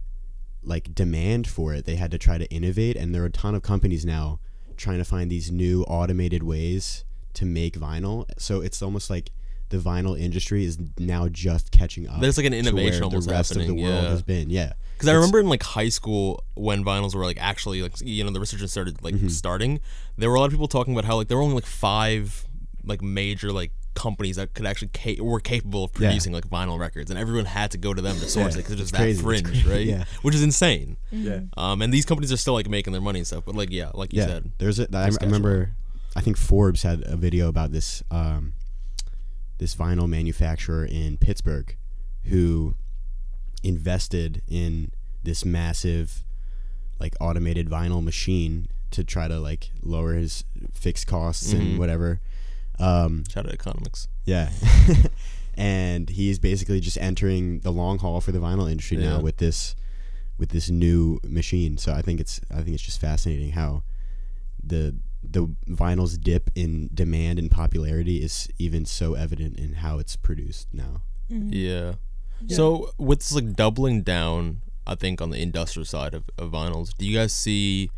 like 0.64 0.94
demand 0.94 1.48
for 1.48 1.74
it, 1.74 1.86
they 1.86 1.96
had 1.96 2.12
to 2.12 2.18
try 2.18 2.38
to 2.38 2.50
innovate, 2.52 2.96
and 2.96 3.14
there 3.14 3.24
are 3.24 3.28
a 3.28 3.32
ton 3.32 3.56
of 3.56 3.62
companies 3.62 4.06
now 4.06 4.40
trying 4.78 4.98
to 4.98 5.06
find 5.06 5.30
these 5.30 5.52
new 5.52 5.84
automated 5.84 6.42
ways 6.44 7.04
to 7.34 7.46
make 7.46 7.78
vinyl. 7.78 8.26
So 8.38 8.62
it's 8.62 8.82
almost 8.82 9.10
like 9.10 9.32
the 9.70 9.78
vinyl 9.78 10.20
industry 10.20 10.66
is 10.66 10.78
now 10.98 11.28
just 11.30 11.72
catching 11.72 12.08
up. 12.10 12.20
There's 12.22 12.38
like 12.38 12.46
an 12.48 12.54
innovation 12.54 13.00
where 13.00 13.04
almost 13.06 13.28
the 13.28 13.34
rest 13.34 13.50
happening, 13.52 13.70
of 13.70 13.76
the 13.78 13.84
world 13.84 14.04
yeah. 14.04 14.10
has 14.10 14.22
been. 14.22 14.50
Yeah, 14.50 14.74
Because 14.94 15.10
I 15.10 15.14
remember 15.14 15.40
in 15.40 15.48
like 15.50 15.64
high 15.64 15.90
school 15.90 16.44
when 16.56 16.84
vinyls 16.84 17.14
were 17.16 17.24
like 17.26 17.38
actually 17.42 17.82
like 17.82 17.94
you 18.02 18.24
know 18.24 18.32
the 18.32 18.40
resurgence 18.40 18.72
started 18.72 19.04
like 19.04 19.16
Mm-hmm. 19.16 19.28
starting, 19.30 19.80
there 20.18 20.30
were 20.30 20.36
a 20.36 20.40
lot 20.40 20.46
of 20.48 20.52
people 20.52 20.68
talking 20.68 20.94
about 20.94 21.06
how 21.06 21.16
like 21.18 21.28
there 21.28 21.38
were 21.38 21.44
only 21.44 21.56
like 21.56 21.66
five 21.66 22.46
like 22.84 23.02
major 23.02 23.52
like 23.52 23.72
companies 23.96 24.38
that 24.38 24.54
could 24.54 24.66
actually 24.66 24.88
ca- 24.94 25.20
were 25.22 25.40
capable 25.42 25.84
of 25.84 25.92
Yeah. 25.94 26.08
producing 26.08 26.32
like 26.34 26.48
vinyl 26.50 26.80
records, 26.80 27.12
and 27.12 27.20
everyone 27.20 27.46
had 27.46 27.72
to 27.72 27.78
go 27.78 27.94
to 27.94 28.02
them 28.02 28.16
to 28.20 28.30
source 28.30 28.56
Yeah, 28.56 28.60
it 28.62 28.64
because 28.64 28.72
it 28.74 28.76
was 28.76 28.82
it's 28.82 28.92
that 28.92 28.98
crazy. 28.98 29.20
It's 29.20 29.42
fringe, 29.52 29.66
right? 29.74 29.86
yeah. 29.86 30.04
Which 30.22 30.36
is 30.36 30.42
insane. 30.44 30.98
yeah. 31.12 31.42
Um, 31.58 31.82
and 31.82 31.94
these 31.94 32.06
companies 32.06 32.32
are 32.32 32.38
still 32.38 32.54
like 32.54 32.70
making 32.70 32.94
their 32.94 33.02
money 33.02 33.20
and 33.20 33.28
stuff, 33.28 33.44
but 33.46 33.56
like 33.56 33.70
yeah, 33.72 33.92
like 33.94 34.14
you 34.14 34.20
yeah, 34.22 34.28
said, 34.28 34.52
there's 34.58 34.80
a. 34.80 34.88
I, 34.94 35.06
I 35.08 35.26
remember. 35.26 35.72
I 36.16 36.22
think 36.22 36.38
Forbes 36.38 36.82
had 36.84 37.04
a 37.06 37.16
video 37.16 37.50
about 37.50 37.72
this. 37.72 38.02
Um, 38.10 38.54
this 39.60 39.76
vinyl 39.76 40.10
manufacturer 40.10 40.84
in 40.86 41.18
Pittsburgh, 41.18 41.76
who 42.26 42.74
invested 43.64 44.42
in 44.48 44.92
this 45.24 45.46
massive, 45.46 46.24
like 47.00 47.16
automated 47.20 47.70
vinyl 47.70 48.04
machine 48.04 48.68
to 48.92 49.04
try 49.04 49.28
to 49.28 49.40
like 49.40 49.70
lower 49.84 50.14
his 50.14 50.44
fixed 50.74 51.06
costs 51.08 51.54
Mhm. 51.54 51.60
and 51.60 51.80
whatever. 51.80 52.20
Um, 52.80 53.24
shout 53.30 53.46
out 53.46 53.52
economics. 53.54 54.08
yeah. 54.26 54.52
and 55.58 56.10
he's 56.10 56.40
basically 56.40 56.80
just 56.80 56.98
entering 56.98 57.60
the 57.60 57.72
long 57.72 58.00
haul 58.00 58.22
for 58.22 58.32
the 58.32 58.40
vinyl 58.40 58.70
industry 58.72 58.98
Yeah. 58.98 59.10
now 59.18 59.22
with 59.22 59.38
this 59.38 59.76
with 60.38 60.50
this 60.52 60.70
new 60.70 61.20
machine. 61.28 61.78
So 61.78 61.94
I 61.94 62.02
think 62.02 62.22
it's 62.22 62.40
I 62.50 62.62
think 62.62 62.70
it's 62.70 62.84
just 62.84 63.02
fascinating 63.02 63.52
how 63.52 63.84
the 64.64 64.96
the 65.24 65.48
vinyl's 65.68 66.18
dip 66.18 66.50
in 66.56 66.90
demand 66.94 67.40
and 67.40 67.52
popularity 67.52 68.24
is 68.24 68.48
even 68.58 68.86
so 68.86 69.14
evident 69.14 69.58
in 69.58 69.76
how 69.76 70.00
it's 70.00 70.16
produced 70.16 70.68
now. 70.74 71.02
Mm-hmm. 71.30 71.50
Yeah. 71.54 71.94
So 72.48 72.92
with 72.98 73.20
this, 73.20 73.34
like 73.34 73.54
doubling 73.54 74.02
down, 74.02 74.62
I 74.88 74.96
think 74.96 75.22
on 75.22 75.30
the 75.30 75.42
industrial 75.42 75.86
side 75.86 76.14
of, 76.14 76.24
of 76.38 76.52
vinyls, 76.52 76.96
do 76.98 77.06
you 77.06 77.18
guys 77.18 77.34
see 77.34 77.92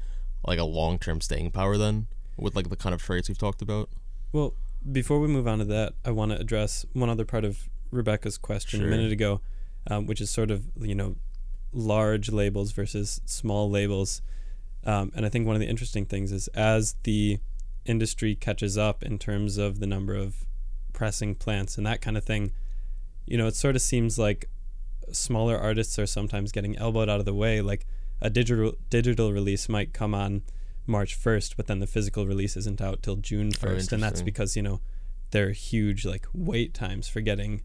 like 0.45 0.59
a 0.59 0.63
long 0.63 0.97
term 0.97 1.21
staying 1.21 1.51
power 1.51 1.77
then 1.77 2.07
with 2.37 2.55
like 2.55 2.69
the 2.69 2.75
kind 2.75 2.95
of 2.95 3.01
traits 3.01 3.29
we've 3.29 3.37
talked 3.37 3.61
about? 3.61 3.89
Well, 4.31 4.55
before 4.91 5.19
we 5.19 5.27
move 5.27 5.47
on 5.47 5.59
to 5.59 5.65
that, 5.65 5.93
I 6.03 6.11
want 6.11 6.31
to 6.31 6.39
address 6.39 6.85
one 6.93 7.09
other 7.09 7.25
part 7.25 7.45
of 7.45 7.69
Rebecca's 7.91 8.37
question 8.37 8.79
Sure. 8.79 8.87
a 8.87 8.91
minute 8.91 9.11
ago, 9.11 9.41
um, 9.87 10.07
which 10.07 10.19
is 10.21 10.29
sort 10.31 10.49
of 10.49 10.63
you 10.79 10.95
know 10.95 11.15
large 11.71 12.31
labels 12.31 12.71
versus 12.71 13.21
small 13.25 13.69
labels. 13.69 14.21
Um, 14.85 15.11
and 15.15 15.25
I 15.25 15.29
think 15.29 15.45
one 15.45 15.55
of 15.55 15.59
the 15.59 15.67
interesting 15.67 16.05
things 16.05 16.31
is 16.31 16.47
as 16.49 16.95
the 17.03 17.39
industry 17.85 18.35
catches 18.35 18.77
up 18.77 19.03
in 19.03 19.19
terms 19.19 19.57
of 19.57 19.79
the 19.79 19.87
number 19.87 20.15
of 20.15 20.45
pressing 20.93 21.35
plants 21.35 21.77
and 21.77 21.85
that 21.85 22.01
kind 22.01 22.17
of 22.17 22.23
thing, 22.23 22.51
you 23.25 23.37
know, 23.37 23.47
it 23.47 23.55
sort 23.55 23.75
of 23.75 23.81
seems 23.81 24.17
like 24.17 24.49
smaller 25.11 25.57
artists 25.57 25.97
are 25.99 26.05
sometimes 26.05 26.51
getting 26.51 26.77
elbowed 26.77 27.09
out 27.09 27.19
of 27.19 27.25
the 27.25 27.33
way. 27.33 27.61
Like 27.61 27.85
a 28.21 28.29
digital 28.29 28.73
digital 28.89 29.31
release 29.33 29.67
might 29.69 29.93
come 29.93 30.13
on 30.13 30.41
March 30.87 31.19
1st, 31.19 31.55
but 31.57 31.67
then 31.67 31.79
the 31.79 31.87
physical 31.87 32.25
release 32.25 32.57
isn't 32.57 32.81
out 32.81 33.01
till 33.03 33.15
June 33.15 33.51
1st, 33.51 33.91
and 33.93 34.03
that's 34.03 34.21
Oh, 34.21 34.25
because 34.25 34.55
you 34.55 34.61
know 34.63 34.81
there 35.31 35.47
are 35.47 35.51
huge 35.51 36.05
like 36.05 36.25
wait 36.33 36.73
times 36.73 37.07
for 37.07 37.21
getting 37.21 37.61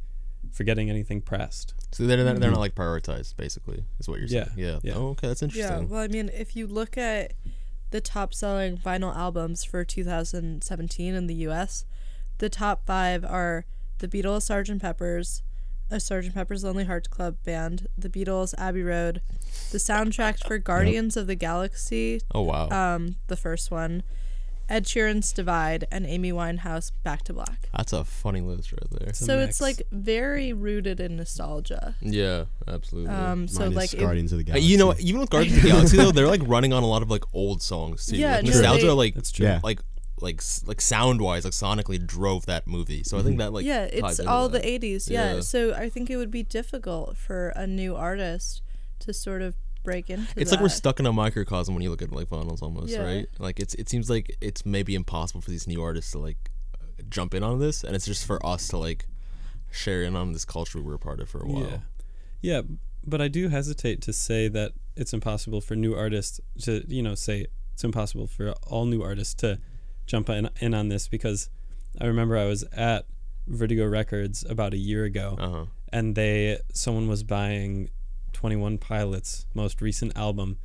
for 0.53 0.65
getting 0.65 0.89
anything 0.91 1.21
pressed. 1.21 1.75
So 1.93 2.07
they're, 2.07 2.23
they're, 2.25 2.35
they're 2.39 2.51
not 2.51 2.61
like 2.61 2.75
prioritized, 2.75 3.37
basically, 3.37 3.85
is 3.99 4.09
what 4.09 4.19
you're 4.19 4.29
saying. 4.29 4.49
Yeah, 4.57 4.65
Yeah. 4.73 4.79
yeah. 4.83 4.93
Oh, 4.97 5.09
okay, 5.11 5.29
that's 5.29 5.43
interesting. 5.43 5.83
Yeah, 5.83 5.85
well, 5.85 6.01
I 6.03 6.09
mean, 6.09 6.31
if 6.35 6.55
you 6.57 6.67
look 6.67 6.99
at 6.99 7.33
the 7.91 8.01
top 8.01 8.35
selling 8.35 8.77
vinyl 8.77 9.15
albums 9.17 9.65
for 9.65 9.85
2017 9.85 11.15
in 11.15 11.27
the 11.27 11.35
US, 11.49 11.85
the 12.39 12.49
top 12.49 12.85
five 12.87 13.25
are 13.25 13.65
The 13.99 14.09
Beatles, 14.09 14.49
Sgt. 14.51 14.81
Pepper's, 14.81 15.43
a 15.91 15.97
Sgt. 15.97 16.35
Pepper's 16.35 16.65
Lonely 16.65 16.85
Hearts 16.85 17.09
Club 17.09 17.37
Band, 17.45 17.87
The 17.97 18.09
Beatles, 18.09 18.55
Abbey 18.59 18.83
Road, 18.83 19.23
the 19.71 19.79
soundtrack 19.79 20.45
for 20.47 20.59
Guardians 20.59 21.17
of 21.17 21.27
the 21.29 21.37
Galaxy, 21.37 22.21
Oh 22.35 22.43
wow. 22.43 22.69
um, 22.71 23.17
the 23.29 23.37
first 23.37 23.71
one, 23.71 24.03
Ed 24.69 24.85
Sheeran's 24.85 25.33
Divide, 25.33 25.87
and 25.93 26.05
Amy 26.07 26.33
Winehouse 26.33 26.91
Back 27.05 27.23
to 27.25 27.33
Black. 27.33 27.69
that's 27.77 27.93
a 27.93 28.05
funny 28.05 28.41
list 28.41 28.73
right 28.73 28.91
there. 28.91 29.09
It's 29.11 29.25
So 29.25 29.39
it's 29.39 29.61
like 29.61 29.83
very 29.93 30.53
rooted 30.53 30.99
in 30.99 31.17
nostalgia. 31.17 31.95
Yeah, 32.01 32.45
absolutely. 32.67 33.15
Um, 33.15 33.47
so 33.49 33.61
Minus 33.61 33.77
like 33.77 33.95
it- 33.95 34.01
Guardians 34.01 34.33
of 34.33 34.39
the 34.39 34.45
Uh, 34.45 34.47
Galaxy. 34.55 34.67
you 34.67 34.79
know, 34.79 34.95
even 34.99 35.21
with 35.21 35.31
Guardians 35.31 35.59
of 35.59 35.63
the 35.63 35.69
Galaxy 35.71 35.97
though, 35.97 36.11
they're 36.11 36.27
like 36.27 36.43
running 36.45 36.73
on 36.73 36.83
a 36.83 36.87
lot 36.87 37.03
of 37.03 37.11
like 37.11 37.23
old 37.33 37.63
songs 37.63 38.07
too. 38.07 38.17
Yeah, 38.17 38.37
like, 38.37 38.45
no, 38.45 38.51
nostalgia, 38.51 38.87
they- 38.87 38.93
like 38.93 39.15
That's 39.15 39.31
true. 39.31 39.47
Yeah. 39.47 39.61
like 39.63 39.81
like 40.21 40.41
like 40.65 40.81
sound 40.81 41.21
wise, 41.21 41.45
like 41.45 41.53
sonically 41.53 42.05
drove 42.05 42.47
that 42.47 42.67
movie. 42.67 43.03
So 43.05 43.19
I 43.19 43.23
think 43.23 43.37
that 43.39 43.53
like 43.53 43.67
yeah, 43.67 43.83
it's 43.85 44.19
all 44.21 44.49
that. 44.49 44.63
the 44.63 44.69
80s. 44.69 45.11
Yeah. 45.11 45.35
Yeah. 45.35 45.41
So 45.43 45.75
I 45.75 45.91
think 45.91 46.09
it 46.11 46.17
would 46.17 46.31
be 46.31 46.43
difficult 46.43 47.17
for 47.19 47.51
a 47.51 47.67
new 47.67 47.95
artist 47.95 48.63
to 49.01 49.13
sort 49.13 49.43
of 49.43 49.55
break 49.87 50.11
into 50.11 50.29
It's 50.37 50.51
like 50.51 50.61
we're 50.61 50.69
stuck 50.69 51.01
in 51.01 51.07
a 51.07 51.13
microcosm 51.13 51.75
when 51.75 51.83
you 51.83 51.91
look 51.91 52.03
at 52.03 52.13
like 52.13 52.29
vinyls 52.29 52.61
almost, 52.63 52.93
Yeah. 52.93 53.03
right? 53.05 53.29
Like 53.39 53.59
it's 53.61 53.75
it 53.75 53.89
seems 53.89 54.11
like 54.11 54.37
it's 54.41 54.67
maybe 54.67 54.95
impossible 54.95 55.41
for 55.41 55.51
these 55.51 55.67
new 55.67 55.83
artists 55.83 56.13
to 56.13 56.19
like 56.19 56.51
jump 57.09 57.33
in 57.35 57.43
on 57.43 57.59
this, 57.61 57.83
and 57.85 57.97
it's 57.97 58.07
just 58.07 58.27
for 58.27 58.45
us 58.45 58.69
to 58.69 58.77
like 58.79 59.07
share 59.71 60.03
in 60.03 60.15
on 60.17 60.33
this 60.33 60.45
culture 60.45 60.79
we 60.79 60.85
were 60.85 60.95
a 60.95 60.99
part 60.99 61.21
of 61.21 61.29
for 61.29 61.41
a 61.43 61.47
while. 61.47 61.63
Yeah. 61.71 61.79
Yeah, 62.43 62.61
but 63.07 63.21
I 63.21 63.29
do 63.29 63.49
hesitate 63.49 64.03
to 64.03 64.13
say 64.13 64.49
that 64.49 64.73
it's 64.95 65.13
impossible 65.13 65.61
for 65.61 65.75
new 65.75 65.95
artists 65.95 66.41
to, 66.63 66.85
you 66.87 67.03
know, 67.03 67.15
say 67.15 67.47
it's 67.73 67.85
impossible 67.85 68.27
for 68.27 68.53
all 68.67 68.85
new 68.87 69.03
artists 69.03 69.35
to 69.35 69.59
jump 70.07 70.29
in, 70.31 70.49
in 70.61 70.73
on 70.75 70.89
this 70.89 71.09
because 71.09 71.49
I 72.01 72.07
remember 72.07 72.37
I 72.39 72.45
was 72.47 72.63
at 72.73 73.07
Vertigo 73.47 73.87
Records 73.87 74.45
about 74.49 74.73
a 74.75 74.77
year 74.79 75.05
ago 75.05 75.37
Uh 75.39 75.51
huh. 75.51 75.65
and 75.93 76.15
they 76.15 76.59
someone 76.73 77.09
was 77.09 77.23
buying 77.23 77.91
21 78.37 78.77
Pilots 78.79 79.47
most 79.55 79.81
recent 79.81 80.17
album 80.17 80.59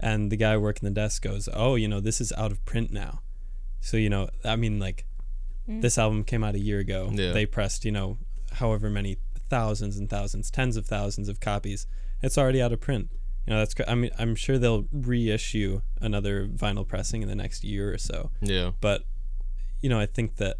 and 0.00 0.30
the 0.32 0.36
guy 0.36 0.56
working 0.56 0.86
the 0.88 0.94
desk 0.94 1.22
goes, 1.22 1.48
"Oh, 1.52 1.76
you 1.76 1.86
know, 1.88 2.00
this 2.00 2.20
is 2.20 2.32
out 2.36 2.50
of 2.50 2.62
print 2.64 2.90
now." 2.92 3.20
So 3.80 3.96
you 3.96 4.10
know, 4.10 4.28
I 4.44 4.56
mean, 4.56 4.78
like, 4.80 5.06
Mm. 5.68 5.80
this 5.80 5.96
album 5.96 6.24
came 6.24 6.44
out 6.44 6.54
a 6.56 6.58
year 6.58 6.78
ago. 6.80 7.10
Yeah. 7.14 7.32
They 7.32 7.46
pressed, 7.46 7.84
you 7.86 7.92
know, 7.92 8.18
however 8.54 8.90
many 8.90 9.16
thousands 9.48 9.96
and 9.96 10.10
thousands, 10.10 10.50
tens 10.50 10.76
of 10.76 10.84
thousands 10.86 11.28
of 11.30 11.40
copies. 11.40 11.86
It's 12.20 12.36
already 12.36 12.60
out 12.60 12.72
of 12.72 12.80
print. 12.82 13.08
You 13.46 13.52
know, 13.54 13.58
that's. 13.60 13.72
cr- 13.74 13.84
I 13.88 13.94
mean, 13.94 14.10
I'm 14.18 14.34
sure 14.34 14.58
they'll 14.58 14.86
reissue 14.92 15.80
another 16.02 16.46
vinyl 16.48 16.86
pressing 16.86 17.22
in 17.22 17.28
the 17.28 17.34
next 17.34 17.62
year 17.64 17.92
or 17.94 17.98
so. 17.98 18.30
Yeah. 18.42 18.72
But, 18.82 19.04
you 19.80 19.88
know, 19.88 19.98
I 20.00 20.06
think 20.06 20.36
that 20.36 20.56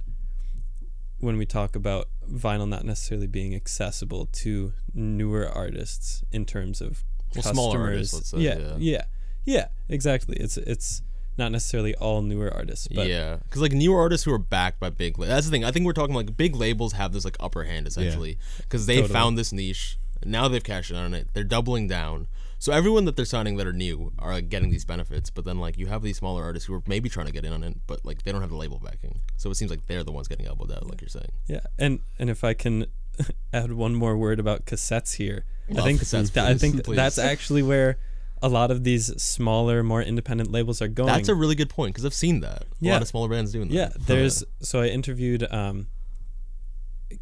when 1.24 1.36
we 1.38 1.46
talk 1.46 1.74
about 1.74 2.08
vinyl 2.30 2.68
not 2.68 2.84
necessarily 2.84 3.26
being 3.26 3.54
accessible 3.54 4.26
to 4.26 4.72
newer 4.94 5.48
artists 5.48 6.22
in 6.30 6.44
terms 6.44 6.80
of 6.80 7.02
Well, 7.34 7.42
customers, 7.42 7.54
smaller 7.54 7.80
artists, 7.80 8.28
say, 8.30 8.38
yeah, 8.38 8.58
yeah. 8.58 8.74
yeah, 8.78 9.04
yeah, 9.44 9.66
exactly. 9.88 10.36
It's 10.36 10.56
it's 10.56 11.02
not 11.36 11.50
necessarily 11.50 11.94
all 11.96 12.22
newer 12.22 12.52
artists, 12.52 12.86
but 12.88 13.08
yeah, 13.08 13.38
because 13.44 13.60
like 13.60 13.72
newer 13.72 13.98
artists 14.00 14.24
who 14.24 14.32
are 14.32 14.38
backed 14.38 14.78
by 14.78 14.90
big. 14.90 15.18
La- 15.18 15.26
that's 15.26 15.46
the 15.46 15.50
thing. 15.50 15.64
I 15.64 15.70
think 15.72 15.84
we're 15.86 15.92
talking 15.92 16.14
like 16.14 16.36
big 16.36 16.54
labels 16.54 16.92
have 16.92 17.12
this 17.12 17.24
like 17.24 17.36
upper 17.40 17.64
hand 17.64 17.86
essentially 17.86 18.38
because 18.58 18.86
they 18.86 18.96
Totally. 18.96 19.12
found 19.12 19.36
this 19.38 19.52
niche. 19.52 19.98
Now 20.24 20.46
they've 20.48 20.62
cashed 20.62 20.90
in 20.90 20.96
on 20.96 21.12
it. 21.14 21.28
They're 21.34 21.44
doubling 21.44 21.88
down. 21.88 22.28
So 22.64 22.72
everyone 22.72 23.04
that 23.04 23.14
they're 23.14 23.26
signing 23.26 23.56
that 23.58 23.66
are 23.66 23.74
new 23.74 24.10
are 24.18 24.32
like 24.32 24.48
getting 24.48 24.70
these 24.70 24.86
benefits. 24.86 25.28
But 25.28 25.44
then 25.44 25.58
like 25.58 25.76
you 25.76 25.86
have 25.88 26.00
these 26.00 26.16
smaller 26.16 26.42
artists 26.42 26.66
who 26.66 26.72
are 26.72 26.82
maybe 26.86 27.10
trying 27.10 27.26
to 27.26 27.32
get 27.32 27.44
in 27.44 27.52
on 27.52 27.62
it, 27.62 27.76
but 27.86 28.02
like 28.06 28.22
they 28.22 28.32
don't 28.32 28.40
have 28.40 28.48
the 28.48 28.56
label 28.56 28.78
backing. 28.82 29.20
So 29.36 29.50
it 29.50 29.56
seems 29.56 29.70
like 29.70 29.86
they're 29.86 30.02
the 30.02 30.12
ones 30.12 30.28
getting 30.28 30.46
elbowed 30.46 30.72
out, 30.72 30.86
like 30.88 31.02
you're 31.02 31.08
saying. 31.10 31.28
Yeah, 31.46 31.60
and 31.78 32.00
and 32.18 32.30
if 32.30 32.42
I 32.42 32.54
can 32.54 32.86
add 33.52 33.74
one 33.74 33.94
more 33.94 34.16
word 34.16 34.40
about 34.40 34.64
cassettes 34.64 35.16
here, 35.16 35.44
I 35.76 35.82
think 35.82 36.00
cassettes, 36.00 36.32
th- 36.32 36.46
I 36.46 36.54
think 36.54 36.84
th- 36.86 36.96
that's 36.96 37.18
actually 37.18 37.62
where 37.62 37.98
a 38.40 38.48
lot 38.48 38.70
of 38.70 38.82
these 38.82 39.12
smaller, 39.22 39.82
more 39.82 40.00
independent 40.00 40.50
labels 40.50 40.80
are 40.80 40.88
going. 40.88 41.08
That's 41.12 41.28
a 41.28 41.34
really 41.34 41.56
good 41.56 41.68
point 41.68 41.92
because 41.92 42.06
I've 42.06 42.14
seen 42.14 42.40
that. 42.40 42.62
A 42.62 42.66
Yeah. 42.80 42.92
lot 42.94 43.02
of 43.02 43.08
smaller 43.08 43.28
bands 43.28 43.52
doing 43.52 43.68
that. 43.68 43.74
yeah. 43.74 43.90
There's 44.06 44.42
so 44.60 44.80
I 44.80 44.86
interviewed 44.86 45.46
um, 45.52 45.88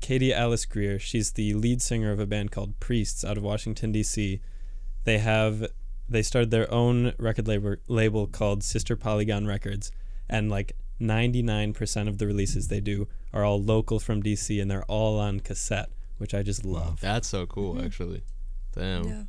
Katie 0.01 0.33
Alice 0.33 0.65
Greer. 0.67 1.01
She's 1.01 1.33
the 1.33 1.55
lead 1.55 1.83
singer 1.83 2.13
of 2.13 2.21
a 2.21 2.27
band 2.27 2.53
called 2.53 2.79
Priests 2.79 3.25
out 3.25 3.37
of 3.37 3.43
Washington 3.43 3.91
D.C. 3.91 4.41
They 5.05 5.19
have 5.19 5.67
they 6.09 6.23
started 6.23 6.51
their 6.51 6.71
own 6.73 7.15
record 7.19 7.49
label 7.49 7.77
label 7.89 8.27
called 8.27 8.63
Sister 8.63 8.97
Polygon 8.97 9.47
Records, 9.47 9.91
and 10.29 10.51
like 10.51 10.77
99% 11.01 12.09
of 12.09 12.19
the 12.19 12.27
releases 12.27 12.69
they 12.69 12.81
do 12.81 13.09
are 13.33 13.45
all 13.45 13.61
local 13.61 13.99
from 13.99 14.23
DC 14.23 14.61
and 14.61 14.71
they're 14.71 14.85
all 14.85 15.19
on 15.19 15.41
cassette, 15.41 15.91
which 16.19 16.35
I 16.35 16.43
just 16.43 16.65
love. 16.65 17.01
That's 17.01 17.29
so 17.29 17.47
cool, 17.47 17.83
actually. 17.83 18.23
Damn. 18.75 19.05
Yeah. 19.05 19.23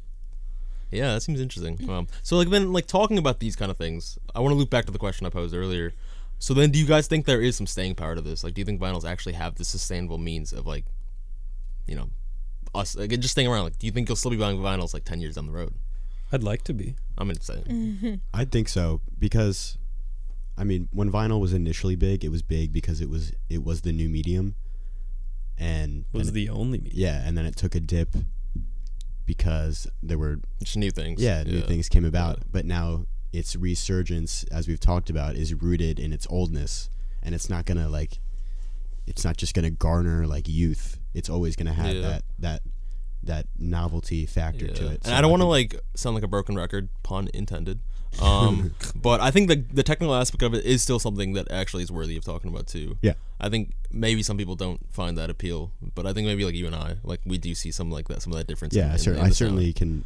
Yeah, 0.92 1.14
that 1.16 1.22
seems 1.22 1.42
interesting. 1.42 1.90
Um, 1.90 2.08
so 2.22 2.38
like 2.38 2.50
then 2.50 2.72
like 2.72 2.86
talking 2.86 3.18
about 3.18 3.40
these 3.40 3.56
kind 3.56 3.72
of 3.72 3.78
things, 3.78 4.20
I 4.36 4.40
want 4.42 4.54
to 4.54 4.58
loop 4.58 4.70
back 4.70 4.86
to 4.86 4.92
the 4.92 5.00
question 5.00 5.26
I 5.26 5.32
posed 5.32 5.56
earlier. 5.56 5.94
So 6.38 6.54
then, 6.54 6.72
do 6.72 6.78
you 6.78 6.86
guys 6.86 7.08
think 7.08 7.26
there 7.26 7.42
is 7.42 7.56
some 7.56 7.68
staying 7.68 7.96
power 7.96 8.16
to 8.16 8.22
this? 8.22 8.44
Like, 8.44 8.54
do 8.54 8.60
you 8.60 8.66
think 8.66 8.82
vinyls 8.82 9.10
actually 9.10 9.34
have 9.34 9.56
the 9.56 9.64
sustainable 9.64 10.18
means 10.18 10.52
of 10.52 10.68
like, 10.68 10.84
you 11.88 11.96
know, 11.96 12.10
us 12.76 12.96
like, 12.96 13.10
just 13.12 13.32
staying 13.32 13.48
around? 13.48 13.64
Like, 13.66 13.80
do 13.80 13.86
you 13.86 13.92
think 13.92 14.08
you'll 14.10 14.16
still 14.16 14.32
be 14.32 14.38
buying 14.38 14.58
vinyls 14.58 14.94
like 14.94 15.06
ten 15.06 15.20
years 15.22 15.36
down 15.36 15.46
the 15.46 15.52
road? 15.52 15.74
I'd 16.32 16.44
like 16.44 16.64
to 16.64 16.74
be. 16.74 16.96
I'm 17.18 17.30
insane. 17.30 17.64
Mm-hmm. 17.64 18.14
I 18.34 18.46
think 18.46 18.68
so 18.68 19.02
because, 19.20 19.78
I 20.58 20.64
mean, 20.64 20.90
when 20.92 21.12
vinyl 21.12 21.40
was 21.40 21.54
initially 21.54 21.96
big, 21.96 22.24
it 22.26 22.30
was 22.30 22.42
big 22.42 22.74
because 22.74 23.02
it 23.02 23.10
was 23.10 23.32
it 23.50 23.64
was 23.64 23.82
the 23.82 23.92
new 23.92 24.10
medium, 24.10 24.56
and 25.58 26.06
Was 26.12 26.30
and 26.30 26.36
the 26.36 26.50
only 26.50 26.80
me. 26.80 26.92
yeah, 26.94 27.22
and 27.26 27.38
then 27.38 27.46
it 27.46 27.56
took 27.56 27.76
a 27.76 27.80
dip 27.80 28.16
because 29.26 29.88
there 30.02 30.18
were 30.18 30.40
Just 30.60 30.76
new 30.78 30.92
things. 30.92 31.22
yeah, 31.22 31.44
new 31.44 31.62
things 31.62 31.88
came 31.90 32.06
about, 32.06 32.40
but 32.52 32.66
now 32.66 33.06
its 33.32 33.56
resurgence, 33.56 34.44
as 34.46 34.68
we've 34.68 34.80
talked 34.80 35.10
about, 35.10 35.36
is 35.36 35.54
rooted 35.54 36.00
in 36.00 36.12
its 36.14 36.28
oldness, 36.30 36.90
and 37.22 37.34
it's 37.34 37.50
not 37.50 37.66
gonna 37.66 37.88
like, 37.90 38.20
it's 39.08 39.24
not 39.24 39.38
just 39.38 39.54
gonna 39.54 39.70
garner 39.70 40.26
like 40.28 40.48
youth. 40.48 41.00
It's 41.14 41.30
always 41.30 41.56
gonna 41.56 41.74
have 41.74 41.94
Yeah. 41.96 42.02
that 42.02 42.24
that 42.40 42.62
that 43.24 43.48
novelty 43.58 44.26
factor 44.26 44.68
to 44.68 44.84
Yeah. 44.84 44.90
it. 44.92 44.96
And 44.96 45.06
So 45.06 45.14
I 45.16 45.22
don't 45.22 45.32
want 45.32 45.42
to 45.42 45.48
like 45.48 45.80
sound 45.96 46.14
like 46.16 46.24
a 46.26 46.28
broken 46.28 46.56
record, 46.56 46.90
pun 47.04 47.30
intended. 47.34 47.80
Um, 48.22 48.76
but 48.96 49.22
I 49.22 49.32
think 49.32 49.48
the 49.48 49.56
the 49.74 49.82
technical 49.84 50.14
aspect 50.14 50.44
of 50.44 50.54
it 50.54 50.66
is 50.66 50.82
still 50.82 51.00
something 51.00 51.34
that 51.34 51.50
actually 51.50 51.84
is 51.84 51.92
worthy 51.92 52.18
of 52.18 52.24
talking 52.26 52.52
about 52.52 52.68
too. 52.68 52.98
Yeah. 53.02 53.14
I 53.40 53.50
think 53.50 53.72
maybe 53.92 54.24
some 54.24 54.38
people 54.38 54.56
don't 54.56 54.82
find 54.92 55.18
that 55.18 55.30
appeal, 55.30 55.72
but 55.96 56.06
I 56.06 56.14
think 56.14 56.28
maybe 56.28 56.44
like 56.46 56.54
you 56.56 56.66
and 56.68 56.76
I, 56.76 56.98
like 57.04 57.22
we 57.26 57.38
do 57.38 57.56
see 57.56 57.72
some 57.72 57.90
like 57.90 58.08
that, 58.10 58.22
some 58.22 58.32
of 58.34 58.38
that 58.38 58.48
difference. 58.48 58.76
Yeah, 58.76 58.94
in, 58.96 59.16
I, 59.16 59.20
in- 59.20 59.26
I 59.26 59.30
certainly 59.30 59.66
sound. 59.68 59.76
can. 59.76 60.04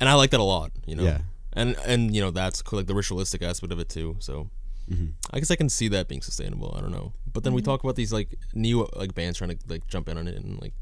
and 0.00 0.08
I 0.08 0.14
like 0.14 0.30
that 0.30 0.40
a 0.40 0.44
lot. 0.44 0.72
You 0.86 0.96
know. 0.96 1.04
Yeah. 1.04 1.20
And 1.52 1.76
and 1.86 2.14
you 2.14 2.22
know 2.22 2.30
that's 2.30 2.62
like 2.72 2.86
the 2.86 2.94
ritualistic 2.94 3.42
aspect 3.42 3.72
of 3.74 3.78
it 3.78 3.90
too. 3.90 4.16
So 4.20 4.48
hmm 4.92 5.06
I 5.30 5.38
guess 5.38 5.50
I 5.50 5.56
can 5.56 5.68
see 5.68 5.88
that 5.88 6.08
being 6.08 6.22
sustainable. 6.22 6.74
I 6.76 6.80
don't 6.80 6.92
know, 6.92 7.12
but 7.32 7.44
then 7.44 7.54
we 7.54 7.62
talk 7.62 7.82
about 7.82 7.96
these 7.96 8.12
like 8.12 8.38
new 8.54 8.88
like 8.94 9.14
bands 9.14 9.38
trying 9.38 9.56
to 9.56 9.58
like 9.68 9.86
jump 9.86 10.08
in 10.08 10.18
on 10.18 10.28
it 10.28 10.36
and 10.36 10.60
like 10.60 10.74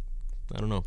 I 0.55 0.61
don't 0.61 0.69
know. 0.69 0.85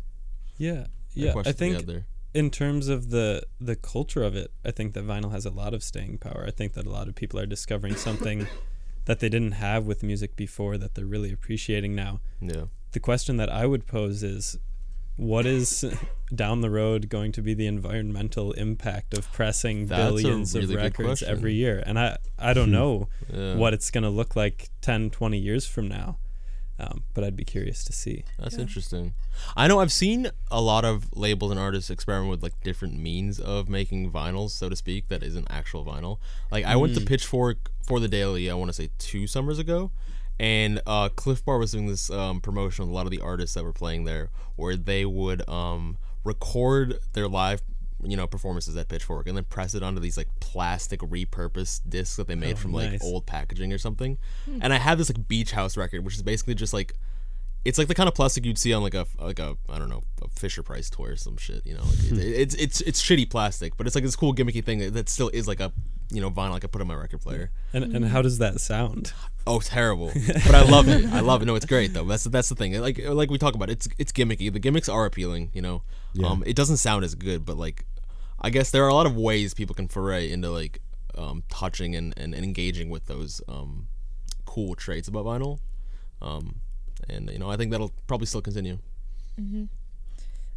Yeah. 0.58 0.86
Yeah. 1.14 1.30
I 1.30 1.32
questions 1.32 1.56
to 1.56 1.64
be 1.64 1.84
think 1.84 2.04
in 2.34 2.50
terms 2.50 2.88
of 2.88 3.10
the 3.10 3.42
the 3.60 3.76
culture 3.76 4.22
of 4.22 4.36
it, 4.36 4.50
I 4.64 4.70
think 4.72 4.94
that 4.94 5.06
vinyl 5.06 5.30
has 5.30 5.46
a 5.46 5.50
lot 5.50 5.72
of 5.72 5.82
staying 5.82 6.18
power. 6.18 6.44
I 6.46 6.50
think 6.50 6.74
that 6.74 6.86
a 6.86 6.90
lot 6.90 7.08
of 7.08 7.14
people 7.14 7.38
are 7.40 7.46
discovering 7.46 7.94
something 7.94 8.46
that 9.06 9.20
they 9.20 9.28
didn't 9.28 9.52
have 9.52 9.86
with 9.86 10.02
music 10.02 10.36
before 10.36 10.76
that 10.78 10.94
they're 10.94 11.06
really 11.06 11.32
appreciating 11.32 11.94
now. 11.94 12.20
Yeah. 12.40 12.64
The 12.92 13.00
question 13.00 13.36
that 13.36 13.50
I 13.50 13.66
would 13.66 13.86
pose 13.86 14.22
is 14.22 14.58
what 15.16 15.46
is 15.46 15.84
down 16.34 16.60
the 16.60 16.70
road 16.70 17.08
going 17.08 17.30
to 17.32 17.42
be 17.42 17.54
the 17.54 17.66
environmental 17.66 18.52
impact 18.52 19.16
of 19.16 19.30
pressing 19.32 19.86
That's 19.86 20.02
billions 20.02 20.54
really 20.54 20.74
of 20.74 20.80
records 20.82 21.22
every 21.22 21.54
year? 21.54 21.82
And 21.86 21.98
I 21.98 22.16
I 22.38 22.52
don't 22.54 22.70
know 22.72 23.08
Yeah. 23.32 23.56
what 23.56 23.74
it's 23.74 23.90
going 23.90 24.04
to 24.04 24.10
look 24.10 24.34
like 24.36 24.70
10, 24.80 25.10
20 25.10 25.38
years 25.38 25.66
from 25.66 25.88
now. 25.88 26.18
Um, 26.76 27.04
but 27.14 27.22
I'd 27.22 27.36
be 27.36 27.44
curious 27.44 27.84
to 27.84 27.92
see. 27.92 28.24
That's 28.36 28.56
Yeah. 28.56 28.62
interesting. 28.62 29.14
I 29.56 29.68
know 29.68 29.78
I've 29.78 29.92
seen 29.92 30.30
a 30.50 30.60
lot 30.60 30.84
of 30.84 31.06
labels 31.16 31.52
and 31.52 31.60
artists 31.60 31.88
experiment 31.88 32.30
with 32.32 32.42
like 32.42 32.60
different 32.64 32.98
means 32.98 33.38
of 33.38 33.68
making 33.68 34.10
vinyls, 34.10 34.50
so 34.50 34.68
to 34.68 34.74
speak, 34.74 35.06
that 35.06 35.22
isn't 35.22 35.46
actual 35.48 35.84
vinyl. 35.84 36.18
Like 36.50 36.64
I 36.64 36.74
went 36.74 36.96
to 36.96 37.00
Pitchfork 37.00 37.70
for 37.86 38.00
the 38.00 38.08
Daily, 38.08 38.50
I 38.50 38.54
want 38.54 38.70
to 38.70 38.72
say 38.72 38.90
two 38.98 39.28
summers 39.28 39.60
ago, 39.60 39.92
and 40.40 40.80
uh, 40.86 41.08
Clif 41.10 41.44
Bar 41.44 41.58
was 41.58 41.72
doing 41.72 41.86
this 41.86 42.10
um, 42.10 42.40
promotion 42.40 42.84
with 42.84 42.90
a 42.90 42.94
lot 42.94 43.06
of 43.06 43.10
the 43.10 43.20
artists 43.20 43.54
that 43.54 43.64
were 43.64 43.72
playing 43.72 44.04
there, 44.04 44.30
where 44.56 44.76
they 44.76 45.04
would 45.04 45.48
um, 45.48 45.96
record 46.24 46.98
their 47.12 47.28
live. 47.28 47.62
You 48.06 48.18
know, 48.18 48.26
performances 48.26 48.76
at 48.76 48.88
Pitchfork, 48.88 49.26
and 49.28 49.34
then 49.34 49.44
press 49.44 49.74
it 49.74 49.82
onto 49.82 49.98
these 49.98 50.18
like 50.18 50.28
plastic 50.38 51.00
repurposed 51.00 51.88
discs 51.88 52.16
that 52.16 52.26
they 52.26 52.34
made 52.34 52.52
Oh, 52.54 52.56
from 52.56 52.72
like 52.74 52.90
nice. 52.90 53.02
old 53.04 53.24
packaging 53.24 53.72
or 53.72 53.78
something. 53.78 54.18
And 54.60 54.74
I 54.74 54.76
have 54.76 54.98
this 54.98 55.08
like 55.08 55.26
beach 55.26 55.52
house 55.52 55.74
record, 55.78 56.04
which 56.04 56.14
is 56.16 56.22
basically 56.22 56.54
just 56.54 56.74
like 56.74 56.92
it's 57.64 57.78
like 57.78 57.88
the 57.88 57.94
kind 57.94 58.06
of 58.08 58.14
plastic 58.14 58.44
you'd 58.44 58.58
see 58.58 58.74
on 58.74 58.82
like 58.82 58.92
a 58.92 59.06
like 59.18 59.38
a 59.38 59.56
I 59.70 59.78
don't 59.78 59.88
know 59.88 60.02
a 60.20 60.28
Fisher 60.28 60.62
Price 60.62 60.90
toy 60.90 61.06
or 61.10 61.16
some 61.16 61.38
shit. 61.38 61.64
You 61.64 61.74
know, 61.76 61.82
like 61.84 62.12
it, 62.12 62.18
it's 62.18 62.54
it's 62.56 62.80
it's 62.82 63.00
shitty 63.02 63.30
plastic, 63.30 63.74
but 63.78 63.86
it's 63.86 63.94
like 63.94 64.04
this 64.04 64.16
cool 64.16 64.34
gimmicky 64.34 64.62
thing 64.62 64.80
that, 64.80 64.92
that 64.92 65.08
still 65.08 65.30
is 65.32 65.48
like 65.48 65.60
a 65.60 65.72
you 66.14 66.20
know 66.20 66.30
vinyl 66.30 66.54
I 66.54 66.58
could 66.60 66.72
put 66.72 66.80
on 66.80 66.86
my 66.86 66.94
record 66.94 67.20
player. 67.20 67.50
And 67.72 67.84
and 67.94 68.04
how 68.06 68.22
does 68.22 68.38
that 68.38 68.60
sound? 68.60 69.12
Oh, 69.46 69.60
terrible! 69.60 70.10
but 70.46 70.54
I 70.54 70.62
love 70.62 70.88
it. 70.88 71.04
I 71.12 71.20
love 71.20 71.42
it. 71.42 71.44
No, 71.46 71.54
it's 71.54 71.66
great 71.66 71.92
though. 71.92 72.04
That's 72.04 72.24
that's 72.24 72.48
the 72.48 72.54
thing. 72.54 72.72
Like 72.80 72.98
like 73.04 73.30
we 73.30 73.38
talk 73.38 73.54
about, 73.54 73.68
it's 73.70 73.88
it's 73.98 74.12
gimmicky. 74.12 74.52
The 74.52 74.58
gimmicks 74.58 74.88
are 74.88 75.04
appealing. 75.04 75.50
You 75.52 75.62
know, 75.62 75.82
Yeah. 76.14 76.28
um, 76.28 76.42
it 76.46 76.56
doesn't 76.56 76.78
sound 76.78 77.04
as 77.04 77.14
good, 77.14 77.44
but 77.44 77.56
like 77.56 77.84
I 78.40 78.50
guess 78.50 78.70
there 78.70 78.84
are 78.84 78.88
a 78.88 78.94
lot 78.94 79.06
of 79.06 79.16
ways 79.16 79.52
people 79.54 79.74
can 79.74 79.88
foray 79.88 80.30
into 80.30 80.50
like 80.50 80.80
um, 81.16 81.42
touching 81.48 81.94
and, 81.94 82.12
and, 82.16 82.34
and 82.34 82.44
engaging 82.44 82.88
with 82.90 83.06
those 83.06 83.40
um, 83.48 83.88
cool 84.46 84.74
traits 84.74 85.08
about 85.08 85.24
vinyl. 85.26 85.58
Um, 86.22 86.56
and 87.08 87.30
you 87.30 87.38
know, 87.38 87.50
I 87.50 87.56
think 87.56 87.70
that'll 87.70 87.92
probably 88.06 88.26
still 88.26 88.40
continue. 88.42 88.78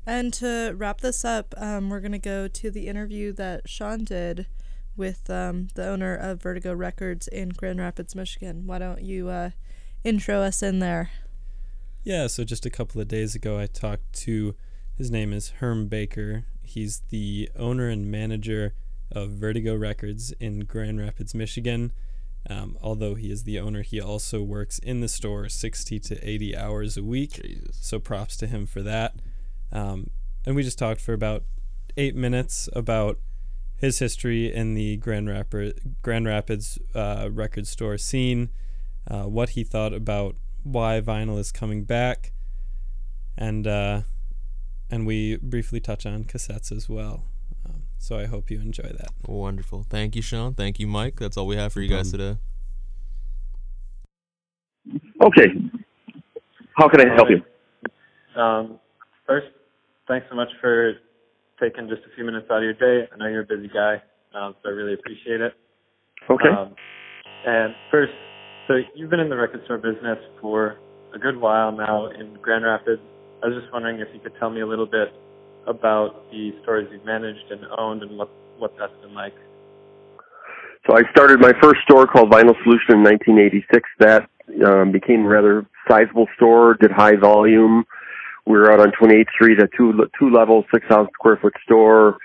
And 0.05 0.33
to 0.35 0.73
wrap 0.77 1.01
this 1.01 1.25
up, 1.25 1.53
um, 1.57 1.89
we're 1.89 1.99
gonna 1.99 2.19
go 2.19 2.47
to 2.47 2.71
the 2.71 2.87
interview 2.87 3.33
that 3.33 3.67
Sean 3.67 4.03
did 4.05 4.47
with 4.97 5.29
um, 5.29 5.67
the 5.75 5.87
owner 5.87 6.15
of 6.15 6.41
Vertigo 6.41 6.73
Records 6.73 7.27
in 7.27 7.49
Grand 7.49 7.79
Rapids, 7.79 8.15
Michigan. 8.15 8.65
Why 8.65 8.79
don't 8.79 9.01
you 9.01 9.29
uh, 9.29 9.51
intro 10.03 10.41
us 10.41 10.63
in 10.63 10.79
there? 10.79 11.11
Yeah, 12.03 12.27
so 12.27 12.43
just 12.43 12.65
a 12.65 12.69
couple 12.69 12.99
of 12.99 13.07
days 13.07 13.35
ago, 13.35 13.59
I 13.59 13.67
talked 13.67 14.13
to 14.23 14.55
his 14.97 15.11
name 15.11 15.31
is 15.31 15.49
Herm 15.59 15.87
Baker. 15.87 16.45
He's 16.63 17.03
the 17.09 17.49
owner 17.55 17.87
and 17.89 18.09
manager 18.09 18.73
of 19.11 19.31
Vertigo 19.31 19.75
Records 19.75 20.31
in 20.39 20.61
Grand 20.61 20.99
Rapids, 20.99 21.35
Michigan. 21.35 21.91
Um, 22.49 22.77
although 22.81 23.15
he 23.15 23.29
is 23.29 23.43
the 23.43 23.59
owner, 23.59 23.81
he 23.81 24.01
also 24.01 24.41
works 24.41 24.79
in 24.79 25.01
the 25.01 25.07
store 25.07 25.49
60 25.49 25.99
to 25.99 26.27
80 26.29 26.57
hours 26.57 26.97
a 26.97 27.03
week. 27.03 27.41
Jesus. 27.43 27.77
So 27.81 27.99
props 27.99 28.37
to 28.37 28.47
him 28.47 28.65
for 28.65 28.81
that. 28.81 29.15
Um, 29.71 30.09
and 30.45 30.55
we 30.55 30.63
just 30.63 30.79
talked 30.79 31.01
for 31.01 31.13
about 31.13 31.43
eight 31.97 32.15
minutes 32.15 32.69
about 32.73 33.19
his 33.77 33.99
history 33.99 34.51
in 34.51 34.73
the 34.73 34.97
Grand, 34.97 35.29
Rapid, 35.29 35.97
Grand 36.01 36.25
Rapids 36.25 36.79
uh, 36.95 37.29
record 37.31 37.67
store 37.67 37.97
scene, 37.97 38.49
uh, 39.09 39.23
what 39.23 39.49
he 39.49 39.63
thought 39.63 39.93
about 39.93 40.35
why 40.63 40.99
vinyl 40.99 41.39
is 41.39 41.51
coming 41.51 41.83
back, 41.83 42.33
and 43.37 43.67
uh, 43.67 44.01
and 44.89 45.05
we 45.05 45.37
briefly 45.37 45.79
touch 45.79 46.05
on 46.05 46.23
cassettes 46.25 46.71
as 46.71 46.89
well. 46.89 47.23
Um, 47.65 47.83
So 47.99 48.17
I 48.17 48.25
hope 48.25 48.49
you 48.49 48.59
enjoy 48.59 48.89
that. 48.97 49.09
Wonderful. 49.27 49.83
Thank 49.83 50.15
you, 50.15 50.21
Sean. 50.21 50.53
Thank 50.53 50.79
you, 50.79 50.87
Mike. 50.87 51.19
That's 51.19 51.37
all 51.37 51.47
we 51.47 51.55
have 51.55 51.71
for 51.71 51.81
you 51.81 51.89
guys 51.89 52.11
today. 52.11 52.37
Okay. 55.21 55.47
How 56.75 56.87
can 56.87 57.01
I 57.01 57.13
help 57.15 57.27
you? 57.29 58.41
Um, 58.41 58.79
first, 59.25 59.47
thanks 60.07 60.27
so 60.29 60.35
much 60.35 60.49
for 60.61 60.93
taking 61.59 61.89
just 61.89 62.01
a 62.03 62.15
few 62.15 62.23
minutes 62.23 62.47
out 62.49 62.57
of 62.57 62.63
your 62.63 62.73
day. 62.73 63.09
I 63.11 63.17
know 63.17 63.27
you're 63.27 63.41
a 63.41 63.45
busy 63.45 63.67
guy, 63.67 64.01
um, 64.33 64.55
so 64.61 64.69
I 64.69 64.71
really 64.71 64.93
appreciate 64.93 65.41
it. 65.41 65.53
Okay. 66.29 66.49
Um, 66.49 66.75
and 67.45 67.73
first, 67.91 68.13
so 68.67 68.75
you've 68.95 69.09
been 69.09 69.19
in 69.19 69.29
the 69.29 69.37
record 69.37 69.61
store 69.65 69.77
business 69.77 70.17
for 70.41 70.77
a 71.13 71.19
good 71.19 71.39
while 71.39 71.71
now 71.71 72.07
in 72.07 72.37
Grand 72.41 72.65
Rapids. 72.65 73.01
I 73.43 73.47
was 73.47 73.61
just 73.61 73.71
wondering 73.71 73.99
if 73.99 74.07
you 74.13 74.19
could 74.19 74.33
tell 74.39 74.49
me 74.49 74.61
a 74.61 74.67
little 74.67 74.85
bit 74.85 75.13
about 75.67 76.29
the 76.31 76.51
stores 76.63 76.87
you've 76.91 77.05
managed 77.05 77.51
and 77.51 77.61
owned 77.77 78.01
and 78.01 78.17
what 78.17 78.29
what 78.57 78.73
that's 78.79 78.93
been 79.01 79.13
like. 79.13 79.33
So 80.87 80.95
I 80.95 81.01
started 81.11 81.39
my 81.39 81.53
first 81.61 81.81
store 81.83 82.07
called 82.07 82.31
Vinyl 82.31 82.55
Solution 82.63 82.95
in 82.95 83.03
1986. 83.03 83.89
That 83.99 84.29
um, 84.65 84.91
became 84.91 85.25
a 85.25 85.27
rather 85.27 85.65
sizable 85.87 86.27
store, 86.35 86.75
did 86.79 86.91
high 86.91 87.15
volume. 87.15 87.85
We 88.47 88.53
were 88.57 88.71
out 88.71 88.79
on 88.79 88.93
28th 88.93 89.29
Street, 89.35 89.59
a 89.59 89.67
two 89.75 89.93
two 90.17 90.29
level, 90.29 90.63
6,000 90.73 91.09
square 91.13 91.37
foot 91.41 91.53
store, 91.65 92.17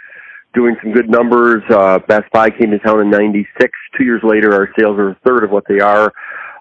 doing 0.54 0.76
some 0.80 0.92
good 0.92 1.10
numbers. 1.10 1.64
Uh, 1.68 1.98
Best 2.06 2.30
Buy 2.32 2.48
came 2.50 2.70
to 2.70 2.78
town 2.78 3.00
in 3.00 3.10
'96. 3.10 3.70
Two 3.98 4.04
years 4.04 4.20
later, 4.22 4.54
our 4.54 4.68
sales 4.78 4.98
are 4.98 5.10
a 5.10 5.18
third 5.26 5.42
of 5.42 5.50
what 5.50 5.64
they 5.68 5.80
are. 5.80 6.12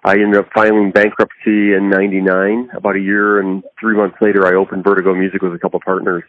I 0.04 0.14
ended 0.14 0.38
up 0.38 0.50
filing 0.52 0.90
bankruptcy 0.92 1.74
in 1.74 1.92
'99. 1.92 2.72
About 2.76 2.96
a 2.96 3.00
year 3.00 3.40
and 3.40 3.64
three 3.80 3.96
months 3.96 4.18
later, 4.20 4.48
I 4.48 4.58
opened 4.58 4.84
Vertigo 4.84 5.14
Music 5.14 5.44
with 5.44 5.54
a 5.54 5.60
couple 5.60 5.80
partners. 5.86 6.24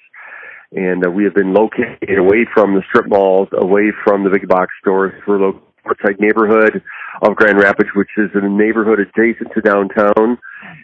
And 0.73 1.07
uh, 1.07 1.11
we 1.11 1.25
have 1.25 1.35
been 1.35 1.55
located 1.55 2.19
away 2.19 2.47
from 2.53 2.75
the 2.75 2.83
strip 2.89 3.09
malls, 3.09 3.49
away 3.53 3.93
from 4.05 4.25
the 4.25 4.31
big 4.31 4.47
box 4.47 4.73
stores. 4.81 5.15
We're 5.27 5.39
located 5.39 5.72
outside 5.89 6.21
neighborhood 6.21 6.83
of 7.23 7.37
Grand 7.37 7.59
Rapids, 7.59 7.91
which 7.95 8.11
is 8.17 8.31
a 8.35 8.47
neighborhood 8.49 8.99
adjacent 9.01 9.53
to 9.55 9.61
downtown. 9.61 10.39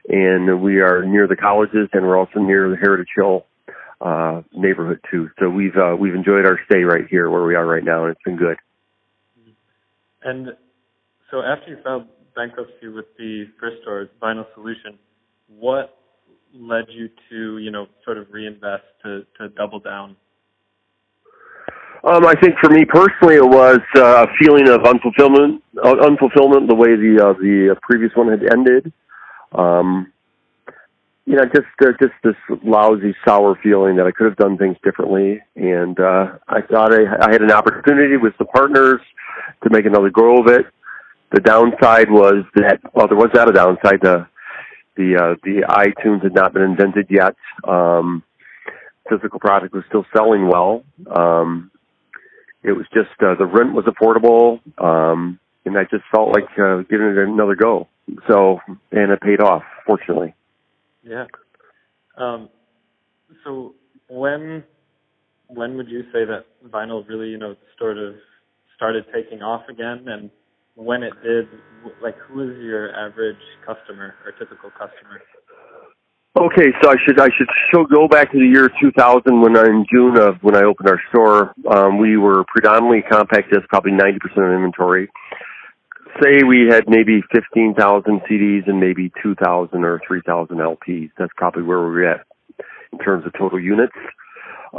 And 0.09 0.63
we 0.63 0.81
are 0.81 1.05
near 1.05 1.27
the 1.27 1.37
colleges 1.37 1.89
and 1.93 2.07
we're 2.07 2.19
also 2.19 2.41
near 2.41 2.71
the 2.71 2.77
Heritage 2.77 3.09
Hill 3.17 3.47
uh, 4.01 4.43
neighborhood 4.53 5.01
too. 5.11 5.29
So 5.39 5.49
we've 5.49 5.77
uh, 5.77 5.97
we've 5.97 6.15
enjoyed 6.15 6.47
our 6.47 6.59
stay 6.67 6.83
right 6.83 7.05
here 7.11 7.31
where 7.31 7.43
we 7.45 7.55
are 7.55 7.67
right 7.67 7.85
now, 7.85 8.05
and 8.05 8.13
it's 8.13 8.23
been 8.25 8.37
good. 8.37 8.57
And 10.23 10.49
so 11.31 11.43
after 11.43 11.71
you 11.71 11.79
filed 11.83 12.07
bankruptcy 12.35 12.89
with 12.89 13.07
the 13.17 13.47
first 13.61 13.83
store, 13.83 14.09
Vinyl 14.23 14.47
Solution, 14.55 14.99
what 15.49 15.97
led 16.55 16.85
you 16.89 17.09
to 17.31 17.59
you 17.59 17.71
know 17.71 17.87
sort 18.05 18.19
of 18.19 18.27
reinvest 18.31 18.85
to 19.05 19.25
to 19.39 19.49
double 19.49 19.81
down? 19.81 20.17
Um, 22.05 22.27
I 22.27 22.35
think 22.41 22.55
for 22.61 22.71
me 22.71 22.85
personally, 22.85 23.37
it 23.37 23.45
was 23.45 23.81
uh, 23.97 24.25
a 24.25 24.27
feeling 24.39 24.69
of 24.69 24.81
unfulfillment, 24.83 25.61
uh, 25.83 25.95
unfulfillment 25.95 26.69
the 26.69 26.75
way 26.75 26.95
the 26.95 27.19
uh, 27.21 27.33
the 27.35 27.77
previous 27.83 28.13
one 28.15 28.29
had 28.29 28.43
ended. 28.53 28.93
Um, 29.53 30.13
you 31.27 31.35
know, 31.35 31.45
just 31.45 31.67
uh, 31.83 31.93
just 32.01 32.15
this 32.23 32.37
lousy, 32.65 33.15
sour 33.27 33.59
feeling 33.63 33.97
that 33.97 34.07
I 34.07 34.13
could 34.13 34.27
have 34.27 34.37
done 34.37 34.57
things 34.57 34.77
differently, 34.85 35.43
and 35.57 35.99
uh, 35.99 36.39
I 36.49 36.63
thought 36.63 36.95
I, 36.95 37.03
I 37.21 37.33
had 37.33 37.43
an 37.43 37.51
opportunity 37.51 38.17
with 38.17 38.35
the 38.39 38.45
partners 38.45 39.01
to 39.65 39.71
make 39.71 39.85
another 39.85 40.11
go 40.11 40.41
of 40.41 40.47
it. 40.47 40.67
The 41.33 41.41
downside 41.41 42.11
was 42.11 42.45
that 42.55 42.81
well, 42.95 43.09
there 43.09 43.19
was 43.19 43.31
not 43.35 43.51
a 43.51 43.53
downside. 43.53 44.01
The 44.03 44.27
the 44.97 45.17
uh, 45.17 45.35
the 45.43 45.67
iTunes 45.69 46.23
had 46.23 46.35
not 46.35 46.55
been 46.55 46.63
invented 46.63 47.09
yet. 47.11 47.35
Um, 47.67 48.23
physical 49.11 49.41
product 49.41 49.75
was 49.75 49.85
still 49.89 50.07
selling 50.15 50.47
well. 50.47 50.85
Um, 51.11 51.68
it 52.63 52.73
was 52.73 52.87
just 52.93 53.11
uh, 53.21 53.35
the 53.39 53.47
rent 53.47 53.73
was 53.73 53.85
affordable, 53.85 54.61
um, 54.83 55.39
and 55.65 55.77
I 55.79 55.85
just 55.85 56.05
felt 56.15 56.33
like 56.33 56.49
uh, 56.59 56.79
giving 56.91 57.09
it 57.09 57.19
another 57.19 57.55
go. 57.55 57.89
So, 58.29 58.59
and 58.91 59.13
it 59.13 59.21
paid 59.21 59.41
off, 59.41 59.63
fortunately. 59.87 60.35
Yeah. 61.03 61.27
Um, 62.17 62.49
so 63.45 63.75
when 64.09 64.65
when 65.49 65.77
would 65.77 65.89
you 65.89 66.03
say 66.13 66.25
that 66.25 66.45
vinyl 66.69 67.07
really 67.09 67.29
you 67.29 67.39
know 67.39 67.55
sort 67.79 67.99
of 67.99 68.15
started 68.77 69.05
taking 69.15 69.43
off 69.43 69.63
again, 69.69 70.07
and 70.09 70.31
when 70.75 71.03
it 71.03 71.13
did, 71.23 71.49
like 72.03 72.17
who 72.19 72.51
is 72.51 72.57
your 72.59 72.95
average 72.95 73.37
customer 73.67 74.15
or 74.25 74.33
typical 74.33 74.71
customer? 74.71 75.21
Okay, 76.39 76.71
so 76.81 76.89
I 76.89 76.95
should 77.05 77.19
I 77.19 77.31
should 77.37 77.91
go 77.91 78.07
back 78.07 78.31
to 78.31 78.39
the 78.39 78.47
year 78.47 78.71
2000 78.81 79.41
when 79.41 79.57
I, 79.57 79.65
in 79.65 79.85
June 79.91 80.17
of 80.17 80.37
when 80.41 80.55
I 80.55 80.63
opened 80.63 80.89
our 80.89 81.01
store. 81.09 81.53
Um, 81.69 81.99
we 81.99 82.17
were 82.17 82.45
predominantly 82.45 83.03
compact 83.11 83.51
disc, 83.53 83.67
probably 83.69 83.91
90% 83.91 84.15
of 84.37 84.55
inventory. 84.55 85.09
Say 86.23 86.45
we 86.45 86.69
had 86.71 86.85
maybe 86.87 87.23
15,000 87.35 88.21
CDs 88.31 88.69
and 88.69 88.79
maybe 88.79 89.11
2,000 89.21 89.83
or 89.83 90.01
3,000 90.07 90.59
LPs. 90.59 91.11
That's 91.19 91.33
probably 91.37 91.65
where 91.65 91.81
we 91.81 91.87
we're 91.87 92.09
at 92.09 92.25
in 92.93 93.01
terms 93.01 93.27
of 93.27 93.33
total 93.33 93.59
units. 93.59 93.97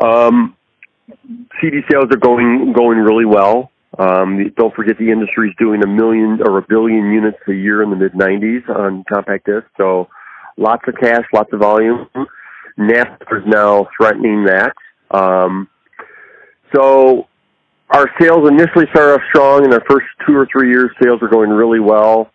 Um, 0.01 0.55
CD 1.59 1.81
sales 1.91 2.05
are 2.09 2.19
going 2.19 2.71
going 2.71 2.99
really 2.99 3.25
well. 3.25 3.69
Um, 3.97 4.53
don't 4.55 4.73
forget 4.73 4.97
the 4.97 5.11
industry's 5.11 5.55
doing 5.59 5.83
a 5.83 5.87
million 5.87 6.39
or 6.41 6.57
a 6.57 6.65
billion 6.65 7.11
units 7.11 7.39
a 7.49 7.53
year 7.53 7.83
in 7.83 7.89
the 7.89 7.97
mid 7.97 8.13
90s 8.13 8.69
on 8.69 9.03
compact 9.11 9.45
disc. 9.45 9.67
So 9.75 10.07
lots 10.59 10.83
of 10.87 10.95
cash, 11.01 11.25
lots 11.33 11.51
of 11.53 11.59
volume. 11.59 12.07
Napster 12.77 13.41
is 13.41 13.47
now 13.47 13.87
threatening 13.97 14.45
that. 14.45 14.73
Um, 15.11 15.67
so 16.75 17.27
our 17.89 18.09
sales 18.21 18.47
initially 18.47 18.85
started 18.91 19.15
off 19.15 19.21
strong. 19.29 19.65
In 19.65 19.73
our 19.73 19.83
first 19.89 20.05
two 20.27 20.35
or 20.35 20.47
three 20.51 20.69
years, 20.69 20.91
sales 21.01 21.21
are 21.21 21.27
going 21.27 21.49
really 21.49 21.79
well. 21.79 22.31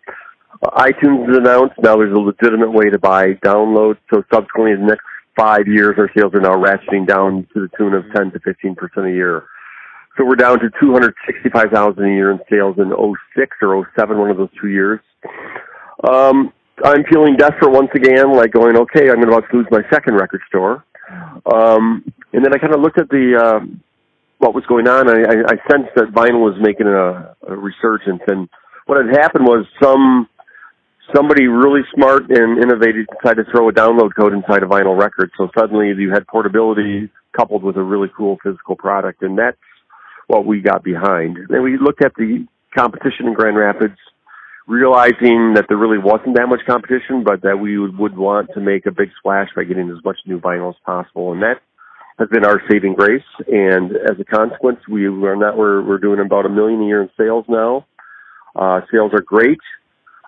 Uh, 0.61 0.83
iTunes 0.83 1.29
is 1.29 1.37
announced. 1.37 1.75
Now 1.81 1.95
there's 1.95 2.15
a 2.15 2.19
legitimate 2.19 2.71
way 2.71 2.89
to 2.89 2.99
buy 2.99 3.33
downloads. 3.35 3.97
So 4.13 4.23
subsequently, 4.33 4.73
in 4.73 4.81
the 4.81 4.87
next 4.87 5.05
five 5.37 5.67
years, 5.67 5.95
our 5.97 6.09
sales 6.17 6.33
are 6.33 6.41
now 6.41 6.55
ratcheting 6.55 7.07
down 7.07 7.47
to 7.53 7.61
the 7.61 7.69
tune 7.77 7.93
of 7.93 8.03
10 8.15 8.31
to 8.31 8.39
15 8.39 8.75
percent 8.75 9.07
a 9.07 9.11
year. 9.11 9.43
So 10.17 10.25
we're 10.25 10.35
down 10.35 10.59
to 10.59 10.69
265,000 10.79 12.03
a 12.03 12.07
year 12.07 12.31
in 12.31 12.39
sales 12.49 12.77
in 12.77 12.89
06 13.37 13.57
or 13.61 13.91
07, 13.97 14.17
one 14.17 14.31
of 14.31 14.37
those 14.37 14.49
two 14.61 14.69
years. 14.69 15.01
Um, 16.07 16.53
I'm 16.83 17.03
feeling 17.09 17.35
desperate 17.37 17.71
once 17.71 17.89
again, 17.95 18.33
like 18.33 18.51
going, 18.51 18.77
okay, 18.77 19.09
I'm 19.09 19.23
about 19.23 19.49
to 19.49 19.57
lose 19.57 19.67
my 19.71 19.81
second 19.91 20.15
record 20.15 20.41
store. 20.47 20.83
Um, 21.45 22.03
and 22.33 22.43
then 22.43 22.53
I 22.53 22.57
kind 22.57 22.73
of 22.73 22.81
looked 22.81 22.99
at 22.99 23.09
the 23.09 23.37
uh, 23.39 23.65
what 24.39 24.53
was 24.53 24.65
going 24.65 24.87
on. 24.87 25.09
I, 25.09 25.21
I, 25.21 25.35
I 25.53 25.71
sensed 25.71 25.95
that 25.95 26.11
vinyl 26.11 26.41
was 26.41 26.57
making 26.59 26.87
a, 26.87 27.35
a 27.47 27.55
resurgence, 27.55 28.21
and 28.27 28.49
what 28.87 29.03
had 29.05 29.15
happened 29.15 29.45
was 29.45 29.65
some 29.81 30.27
somebody 31.15 31.47
really 31.47 31.81
smart 31.93 32.23
and 32.29 32.61
innovative 32.61 33.05
decided 33.21 33.45
to 33.45 33.51
throw 33.51 33.69
a 33.69 33.73
download 33.73 34.15
code 34.15 34.33
inside 34.33 34.63
a 34.63 34.65
vinyl 34.65 34.99
record. 34.99 35.31
So 35.37 35.49
suddenly 35.57 35.93
you 35.97 36.11
had 36.11 36.27
portability 36.27 37.09
coupled 37.37 37.63
with 37.63 37.77
a 37.77 37.83
really 37.83 38.09
cool 38.17 38.37
physical 38.43 38.75
product, 38.75 39.21
and 39.21 39.37
that's 39.37 39.57
what 40.27 40.45
we 40.45 40.61
got 40.61 40.83
behind. 40.83 41.37
And 41.37 41.63
we 41.63 41.77
looked 41.77 42.03
at 42.03 42.15
the 42.15 42.47
competition 42.75 43.27
in 43.27 43.33
Grand 43.33 43.55
Rapids 43.55 43.97
realizing 44.67 45.53
that 45.55 45.65
there 45.67 45.77
really 45.77 45.99
wasn't 45.99 46.35
that 46.35 46.47
much 46.47 46.61
competition, 46.65 47.23
but 47.23 47.41
that 47.43 47.59
we 47.59 47.77
would, 47.77 47.97
would 47.97 48.17
want 48.17 48.49
to 48.53 48.59
make 48.59 48.85
a 48.85 48.91
big 48.91 49.09
splash 49.19 49.49
by 49.55 49.63
getting 49.63 49.89
as 49.89 50.03
much 50.03 50.17
new 50.25 50.39
vinyl 50.39 50.69
as 50.69 50.75
possible. 50.85 51.33
And 51.33 51.41
that 51.43 51.61
has 52.17 52.29
been 52.29 52.45
our 52.45 52.61
saving 52.69 52.95
grace. 52.95 53.23
And 53.47 53.91
as 53.91 54.19
a 54.19 54.23
consequence, 54.23 54.79
we 54.89 55.05
are 55.05 55.35
not, 55.35 55.57
we're, 55.57 55.83
we're 55.83 55.99
doing 55.99 56.19
about 56.19 56.45
a 56.45 56.49
million 56.49 56.81
a 56.81 56.85
year 56.85 57.01
in 57.03 57.09
sales 57.17 57.45
now. 57.47 57.85
Uh, 58.55 58.81
sales 58.91 59.11
are 59.13 59.21
great. 59.21 59.59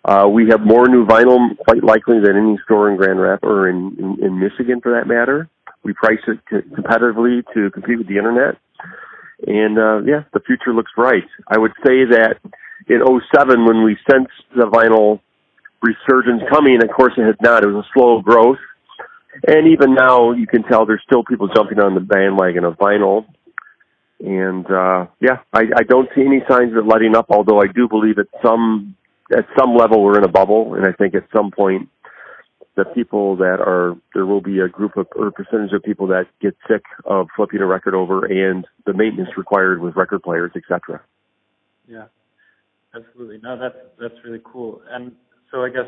Uh, 0.05 0.27
we 0.27 0.47
have 0.49 0.61
more 0.61 0.87
new 0.87 1.05
vinyl 1.05 1.57
quite 1.65 1.83
likely 1.83 2.19
than 2.23 2.37
any 2.37 2.59
store 2.63 2.89
in 2.91 2.97
Grand 2.97 3.19
Rapids 3.19 3.49
or 3.49 3.67
in, 3.67 3.95
in, 3.99 4.23
in 4.23 4.39
Michigan 4.39 4.79
for 4.81 4.91
that 4.93 5.07
matter. 5.07 5.49
We 5.83 5.93
price 5.93 6.19
it 6.27 6.39
competitively 6.51 7.43
to 7.53 7.71
compete 7.71 7.97
with 7.97 8.07
the 8.07 8.17
internet. 8.17 8.57
And, 9.45 9.77
uh, 9.77 9.99
yeah, 10.05 10.23
the 10.33 10.39
future 10.39 10.73
looks 10.73 10.91
bright. 10.95 11.25
I 11.47 11.57
would 11.57 11.73
say 11.85 12.05
that 12.05 12.37
in 12.89 13.01
07 13.35 13.65
when 13.65 13.83
we 13.83 13.97
sensed 14.09 14.31
the 14.55 14.65
vinyl 14.65 15.19
resurgence 15.81 16.43
coming. 16.49 16.81
Of 16.83 16.89
course, 16.89 17.13
it 17.17 17.25
had 17.25 17.41
not. 17.41 17.63
It 17.63 17.67
was 17.67 17.85
a 17.85 17.89
slow 17.93 18.21
growth. 18.21 18.59
And 19.47 19.67
even 19.67 19.93
now, 19.93 20.31
you 20.31 20.47
can 20.47 20.63
tell 20.63 20.85
there's 20.85 21.03
still 21.05 21.23
people 21.23 21.47
jumping 21.53 21.79
on 21.79 21.93
the 21.93 21.99
bandwagon 21.99 22.63
of 22.63 22.77
vinyl. 22.77 23.25
And 24.19 24.65
uh, 24.65 25.07
yeah, 25.19 25.39
I, 25.53 25.65
I 25.75 25.83
don't 25.83 26.09
see 26.15 26.21
any 26.21 26.41
signs 26.49 26.75
of 26.75 26.87
letting 26.87 27.15
up. 27.15 27.27
Although 27.29 27.61
I 27.61 27.67
do 27.67 27.87
believe 27.87 28.17
at 28.17 28.27
some 28.43 28.95
at 29.31 29.45
some 29.57 29.75
level 29.75 30.03
we're 30.03 30.17
in 30.17 30.23
a 30.23 30.29
bubble, 30.29 30.73
and 30.73 30.87
I 30.87 30.91
think 30.91 31.13
at 31.13 31.25
some 31.35 31.51
point 31.51 31.89
the 32.75 32.85
people 32.85 33.35
that 33.37 33.59
are 33.59 33.95
there 34.15 34.25
will 34.25 34.41
be 34.41 34.59
a 34.59 34.67
group 34.67 34.97
of 34.97 35.07
or 35.15 35.31
percentage 35.31 35.71
of 35.71 35.83
people 35.83 36.07
that 36.07 36.25
get 36.41 36.55
sick 36.67 36.83
of 37.05 37.27
flipping 37.35 37.59
a 37.59 37.65
record 37.65 37.93
over 37.93 38.25
and 38.25 38.65
the 38.87 38.93
maintenance 38.93 39.29
required 39.37 39.81
with 39.81 39.95
record 39.95 40.23
players, 40.23 40.51
etc. 40.55 41.01
Yeah. 41.87 42.05
Absolutely. 42.97 43.39
No, 43.43 43.57
that's 43.57 43.75
that's 43.99 44.15
really 44.23 44.41
cool. 44.43 44.81
And 44.89 45.11
so 45.51 45.63
I 45.63 45.69
guess 45.69 45.85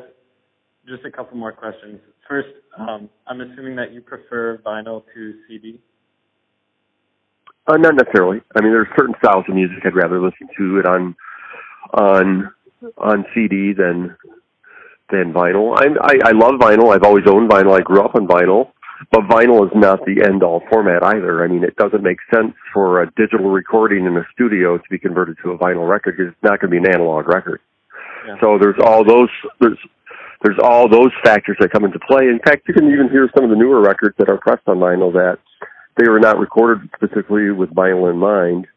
just 0.87 1.05
a 1.05 1.11
couple 1.11 1.37
more 1.37 1.51
questions. 1.51 1.99
First, 2.27 2.49
um, 2.77 3.09
I'm 3.27 3.41
assuming 3.41 3.75
that 3.77 3.91
you 3.93 4.01
prefer 4.01 4.61
vinyl 4.65 5.03
to 5.13 5.33
CD. 5.47 5.79
Uh, 7.67 7.77
not 7.77 7.95
necessarily. 7.95 8.41
I 8.55 8.61
mean, 8.61 8.71
there's 8.71 8.87
certain 8.97 9.15
styles 9.23 9.45
of 9.47 9.55
music 9.55 9.77
I'd 9.85 9.95
rather 9.95 10.21
listen 10.21 10.47
to 10.57 10.79
it 10.79 10.85
on 10.85 11.15
on 11.93 12.51
on 12.97 13.25
CD 13.33 13.73
than 13.73 14.15
than 15.11 15.33
vinyl. 15.33 15.75
I'm, 15.77 15.97
I 16.01 16.29
I 16.29 16.31
love 16.31 16.59
vinyl. 16.59 16.93
I've 16.93 17.03
always 17.03 17.25
owned 17.27 17.49
vinyl. 17.49 17.77
I 17.77 17.81
grew 17.81 18.01
up 18.01 18.15
on 18.15 18.27
vinyl, 18.27 18.71
but 19.11 19.21
vinyl 19.21 19.65
is 19.65 19.71
not 19.75 20.05
the 20.05 20.23
end 20.23 20.43
all 20.43 20.61
format 20.69 21.03
either. 21.03 21.43
I 21.43 21.47
mean, 21.47 21.63
it 21.63 21.75
doesn't 21.77 22.03
make 22.03 22.17
sense 22.33 22.53
for 22.73 23.01
a 23.01 23.11
digital 23.15 23.49
recording 23.49 24.05
in 24.05 24.15
a 24.17 24.25
studio 24.33 24.77
to 24.77 24.83
be 24.89 24.99
converted 24.99 25.37
to 25.43 25.51
a 25.51 25.57
vinyl 25.57 25.89
record 25.89 26.17
because 26.17 26.33
it's 26.33 26.43
not 26.43 26.59
going 26.59 26.71
to 26.71 26.81
be 26.81 26.85
an 26.85 26.93
analog 26.93 27.27
record. 27.27 27.61
Yeah. 28.27 28.35
So 28.41 28.57
there's 28.59 28.79
all 28.83 29.03
those 29.05 29.29
there's 29.59 29.77
there's 30.43 30.59
all 30.61 30.89
those 30.89 31.11
factors 31.23 31.57
that 31.59 31.71
come 31.71 31.85
into 31.85 31.99
play. 31.99 32.23
In 32.27 32.39
fact, 32.39 32.67
you 32.67 32.73
can 32.73 32.91
even 32.91 33.09
hear 33.09 33.29
some 33.35 33.43
of 33.43 33.49
the 33.49 33.55
newer 33.55 33.81
records 33.81 34.15
that 34.19 34.29
are 34.29 34.37
pressed 34.37 34.67
on 34.67 34.77
vinyl 34.77 35.11
that 35.13 35.39
they 35.97 36.09
were 36.09 36.19
not 36.19 36.37
recorded 36.37 36.89
specifically 36.95 37.51
with 37.51 37.69
vinyl 37.71 38.09
in 38.09 38.17
mind, 38.17 38.67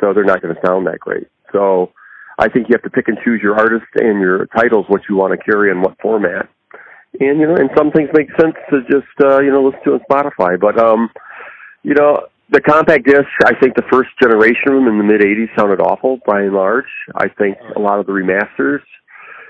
so 0.00 0.12
they're 0.12 0.24
not 0.24 0.42
going 0.42 0.54
to 0.54 0.60
sound 0.66 0.86
that 0.86 0.98
great. 0.98 1.28
So 1.52 1.92
I 2.38 2.48
think 2.48 2.68
you 2.68 2.74
have 2.74 2.82
to 2.82 2.90
pick 2.90 3.08
and 3.08 3.18
choose 3.24 3.40
your 3.42 3.56
artist 3.56 3.86
and 3.94 4.20
your 4.20 4.46
titles, 4.46 4.86
what 4.88 5.02
you 5.08 5.16
want 5.16 5.38
to 5.38 5.44
carry 5.44 5.70
in 5.70 5.80
what 5.80 5.96
format. 6.02 6.48
And 7.20 7.40
you 7.40 7.46
know, 7.46 7.56
and 7.56 7.70
some 7.76 7.90
things 7.90 8.08
make 8.12 8.28
sense 8.40 8.54
to 8.70 8.80
just 8.90 9.12
uh, 9.22 9.40
you 9.40 9.50
know 9.50 9.64
listen 9.64 9.80
to 9.84 9.92
on 9.94 10.00
Spotify. 10.10 10.58
But 10.60 10.78
um, 10.78 11.10
you 11.82 11.94
know, 11.94 12.26
the 12.50 12.60
compact 12.60 13.06
disc, 13.06 13.28
I 13.44 13.54
think 13.60 13.74
the 13.74 13.86
first 13.90 14.10
generation 14.20 14.68
of 14.68 14.74
them 14.74 14.88
in 14.88 14.98
the 14.98 15.04
mid 15.04 15.20
'80s 15.20 15.48
sounded 15.58 15.80
awful 15.80 16.18
by 16.26 16.42
and 16.42 16.54
large. 16.54 16.90
I 17.14 17.28
think 17.28 17.56
a 17.74 17.80
lot 17.80 17.98
of 17.98 18.06
the 18.06 18.12
remasters 18.12 18.80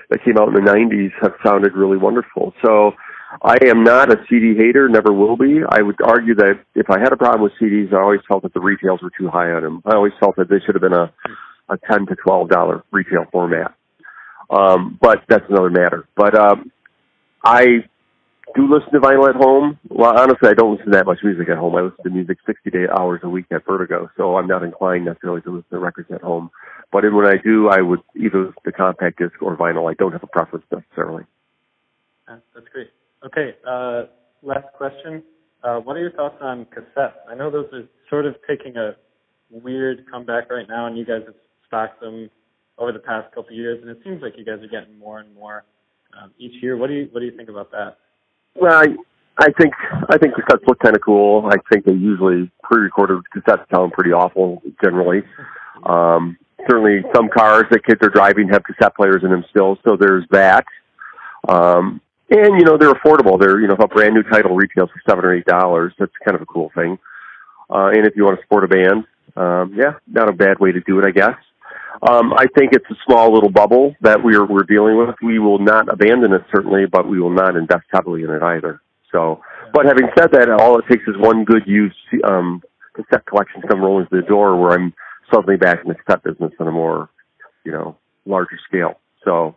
that 0.09 0.23
came 0.23 0.37
out 0.37 0.47
in 0.49 0.53
the 0.53 0.69
'90s 0.71 1.11
have 1.21 1.33
sounded 1.45 1.73
really 1.73 1.97
wonderful. 1.97 2.53
So 2.65 2.93
I 3.41 3.57
am 3.65 3.83
not 3.83 4.11
a 4.11 4.17
CD 4.29 4.55
hater, 4.55 4.87
never 4.87 5.11
will 5.11 5.35
be. 5.35 5.59
I 5.67 5.81
would 5.81 5.97
argue 6.03 6.35
that 6.35 6.59
if 6.75 6.89
I 6.89 6.99
had 6.99 7.11
a 7.11 7.17
problem 7.17 7.41
with 7.41 7.51
CDs, 7.61 7.93
I 7.93 8.01
always 8.01 8.21
felt 8.27 8.43
that 8.43 8.53
the 8.53 8.61
retails 8.61 9.01
were 9.01 9.11
too 9.17 9.27
high 9.27 9.51
on 9.51 9.63
them. 9.63 9.81
I 9.85 9.95
always 9.95 10.13
felt 10.19 10.37
that 10.37 10.49
they 10.49 10.59
should 10.65 10.75
have 10.75 10.81
been 10.81 10.93
a 10.93 11.11
a 11.69 11.77
ten 11.91 12.05
to 12.07 12.15
twelve 12.15 12.49
dollar 12.49 12.83
retail 12.91 13.25
format. 13.31 13.73
Um, 14.49 14.97
but 15.01 15.23
that's 15.27 15.43
another 15.49 15.69
matter. 15.69 16.07
But 16.15 16.33
um, 16.35 16.71
I 17.47 17.63
do 18.55 18.67
listen 18.67 18.91
to 18.91 18.99
vinyl 18.99 19.29
at 19.29 19.35
home. 19.35 19.79
Well, 19.87 20.17
honestly, 20.17 20.49
I 20.49 20.53
don't 20.53 20.71
listen 20.71 20.91
to 20.91 20.97
that 20.97 21.05
much 21.05 21.19
music 21.23 21.47
at 21.47 21.57
home. 21.57 21.75
I 21.75 21.81
listen 21.81 22.03
to 22.03 22.09
music 22.09 22.39
60 22.45 22.69
day 22.71 22.87
hours 22.91 23.21
a 23.23 23.29
week 23.29 23.45
at 23.51 23.65
Vertigo, 23.65 24.09
so 24.17 24.35
I'm 24.35 24.47
not 24.47 24.63
inclined 24.63 25.05
necessarily 25.05 25.41
to 25.43 25.51
listen 25.51 25.69
to 25.71 25.79
records 25.79 26.11
at 26.11 26.21
home. 26.21 26.51
But 26.91 27.03
when 27.13 27.25
I 27.25 27.37
do, 27.41 27.69
I 27.69 27.79
would 27.81 28.01
either 28.17 28.53
the 28.65 28.73
compact 28.73 29.19
disc 29.19 29.41
or 29.41 29.55
vinyl. 29.55 29.89
I 29.89 29.93
don't 29.93 30.11
have 30.11 30.23
a 30.23 30.27
preference 30.27 30.65
necessarily. 30.71 31.23
That's 32.27 32.67
great. 32.73 32.89
Okay, 33.25 33.55
uh, 33.65 34.03
last 34.43 34.67
question. 34.75 35.23
Uh, 35.63 35.79
what 35.79 35.95
are 35.95 36.01
your 36.01 36.11
thoughts 36.11 36.37
on 36.41 36.65
cassettes? 36.65 37.13
I 37.29 37.35
know 37.35 37.49
those 37.49 37.67
are 37.71 37.83
sort 38.09 38.25
of 38.25 38.35
taking 38.45 38.75
a 38.75 38.95
weird 39.49 40.05
comeback 40.11 40.51
right 40.51 40.67
now, 40.67 40.85
and 40.85 40.97
you 40.97 41.05
guys 41.05 41.21
have 41.25 41.35
stocked 41.65 42.01
them 42.01 42.29
over 42.77 42.91
the 42.91 42.99
past 42.99 43.27
couple 43.29 43.51
of 43.51 43.55
years, 43.55 43.79
and 43.81 43.89
it 43.89 43.99
seems 44.03 44.21
like 44.21 44.33
you 44.37 44.43
guys 44.43 44.61
are 44.61 44.67
getting 44.67 44.99
more 44.99 45.19
and 45.19 45.33
more 45.33 45.63
um, 46.21 46.31
each 46.37 46.61
year. 46.61 46.77
What 46.77 46.87
do 46.87 46.93
you 46.93 47.09
What 47.11 47.19
do 47.21 47.25
you 47.25 47.35
think 47.35 47.49
about 47.49 47.71
that? 47.71 47.97
Well, 48.55 48.73
I, 48.73 48.87
I 49.37 49.51
think 49.51 49.73
I 50.09 50.17
think 50.17 50.33
cassettes 50.35 50.67
look 50.67 50.79
kind 50.79 50.95
of 50.95 51.01
cool. 51.01 51.49
I 51.51 51.57
think 51.71 51.85
they 51.85 51.93
usually 51.93 52.51
pre-recorded 52.63 53.21
cassettes 53.35 53.65
sound 53.73 53.93
pretty 53.93 54.11
awful 54.11 54.61
generally. 54.83 55.23
Um, 55.83 56.37
certainly, 56.69 57.03
some 57.15 57.29
cars 57.29 57.65
that 57.71 57.85
kids 57.85 57.99
are 58.01 58.09
driving 58.09 58.49
have 58.49 58.63
cassette 58.63 58.95
players 58.95 59.23
in 59.23 59.29
them 59.29 59.45
still, 59.49 59.77
so 59.85 59.95
there's 59.95 60.25
that. 60.31 60.65
Um, 61.47 62.01
and 62.29 62.59
you 62.59 62.65
know 62.65 62.77
they're 62.77 62.93
affordable. 62.93 63.39
They're 63.39 63.59
you 63.59 63.67
know 63.67 63.75
if 63.75 63.79
a 63.79 63.87
brand 63.87 64.15
new 64.15 64.23
title 64.23 64.55
retails 64.55 64.89
for 64.89 65.01
seven 65.09 65.23
or 65.23 65.35
eight 65.35 65.45
dollars, 65.45 65.93
that's 65.99 66.11
kind 66.25 66.35
of 66.35 66.41
a 66.41 66.45
cool 66.45 66.71
thing. 66.75 66.97
Uh, 67.69 67.89
and 67.93 68.07
if 68.07 68.15
you 68.15 68.25
want 68.25 68.37
to 68.39 68.43
support 68.43 68.63
a 68.63 68.67
band, 68.67 69.05
um, 69.35 69.73
yeah, 69.75 69.93
not 70.07 70.29
a 70.29 70.33
bad 70.33 70.59
way 70.59 70.71
to 70.71 70.79
do 70.81 70.99
it, 70.99 71.05
I 71.05 71.11
guess. 71.11 71.35
Um, 72.09 72.33
I 72.33 72.45
think 72.57 72.73
it's 72.73 72.85
a 72.91 72.95
small 73.05 73.33
little 73.33 73.49
bubble 73.49 73.95
that 74.01 74.23
we're 74.23 74.45
we're 74.45 74.63
dealing 74.63 74.97
with. 74.97 75.15
We 75.21 75.39
will 75.39 75.59
not 75.59 75.91
abandon 75.91 76.33
it 76.33 76.43
certainly, 76.53 76.85
but 76.85 77.07
we 77.07 77.19
will 77.19 77.31
not 77.31 77.55
invest 77.55 77.85
heavily 77.91 78.23
in 78.23 78.29
it 78.29 78.43
either. 78.43 78.81
So, 79.11 79.41
but 79.73 79.85
having 79.85 80.07
said 80.17 80.31
that, 80.33 80.49
all 80.49 80.77
it 80.77 80.85
takes 80.89 81.07
is 81.07 81.15
one 81.17 81.43
good 81.43 81.63
use 81.65 81.95
um, 82.23 82.61
cassette 82.93 83.25
collection 83.25 83.61
come 83.67 83.81
rolling 83.81 84.07
to 84.07 84.21
the 84.21 84.27
door, 84.27 84.59
where 84.59 84.73
I'm 84.73 84.93
suddenly 85.33 85.57
back 85.57 85.79
in 85.81 85.89
the 85.89 85.95
cassette 85.95 86.23
business 86.23 86.51
on 86.59 86.67
a 86.67 86.71
more, 86.71 87.09
you 87.63 87.71
know, 87.71 87.97
larger 88.25 88.59
scale. 88.67 88.99
So, 89.23 89.55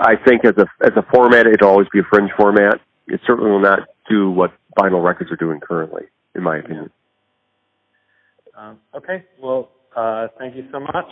I 0.00 0.16
think 0.16 0.44
as 0.44 0.56
a 0.56 0.66
as 0.82 0.92
a 0.96 1.04
format, 1.12 1.46
it'll 1.46 1.68
always 1.68 1.88
be 1.92 1.98
a 1.98 2.04
fringe 2.10 2.30
format. 2.38 2.80
It 3.06 3.20
certainly 3.26 3.50
will 3.50 3.60
not 3.60 3.88
do 4.08 4.30
what 4.30 4.52
vinyl 4.78 5.04
records 5.04 5.30
are 5.30 5.36
doing 5.36 5.60
currently, 5.60 6.04
in 6.34 6.42
my 6.42 6.58
opinion. 6.58 6.90
Um, 8.56 8.78
okay, 8.94 9.24
well, 9.40 9.70
uh, 9.98 10.28
thank 10.38 10.54
you 10.56 10.64
so 10.72 10.78
much. 10.80 11.08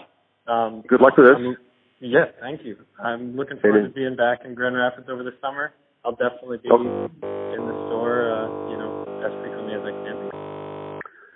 Um, 0.46 0.82
Good 0.86 1.00
luck 1.00 1.16
with 1.16 1.26
this. 1.26 1.36
I'm- 1.36 1.56
yeah, 1.98 2.26
thank 2.40 2.62
you. 2.62 2.76
I'm 3.02 3.34
looking 3.36 3.56
forward 3.58 3.84
to 3.84 3.88
being 3.88 4.16
back 4.16 4.44
in 4.44 4.54
Grand 4.54 4.76
Rapids 4.76 5.08
over 5.08 5.22
the 5.22 5.32
summer. 5.40 5.72
I'll 6.04 6.12
definitely 6.12 6.58
be 6.58 6.68
Oh. 6.70 6.76
in 6.76 7.62
the 7.66 7.76
store, 7.88 8.30
uh, 8.30 8.70
you 8.70 8.76
know, 8.76 9.02
as 9.24 9.32
frequently 9.40 9.72
as 9.74 9.80
I 9.82 9.92
can. 10.04 10.30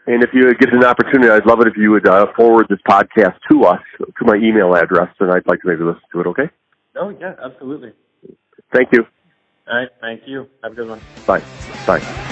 And 0.07 0.23
if 0.23 0.31
you 0.35 0.53
get 0.55 0.73
an 0.75 0.85
opportunity, 0.85 1.31
I'd 1.31 1.47
love 1.47 1.61
it 1.63 1.67
if 1.67 1.77
you 1.79 1.91
would 1.93 2.07
uh, 2.07 2.27
forward 2.37 2.67
this 2.69 2.79
podcast 2.89 3.37
to 3.51 3.65
us 3.65 3.81
to 3.99 4.25
my 4.25 4.37
email 4.37 4.75
address, 4.75 5.09
and 5.19 5.31
I'd 5.33 5.47
like 5.47 5.63
to 5.63 5.69
maybe 5.69 5.83
listen 5.83 6.03
to 6.13 6.21
it. 6.21 6.27
Okay? 6.27 6.51
Oh 6.97 7.09
yeah, 7.09 7.35
absolutely. 7.43 7.93
Thank 8.75 8.91
you. 8.93 9.07
All 9.67 9.79
right, 9.79 9.89
thank 10.01 10.23
you. 10.27 10.47
Have 10.63 10.73
a 10.73 10.75
good 10.75 10.89
one. 10.89 11.01
Bye. 11.27 11.43
Bye. 11.87 12.27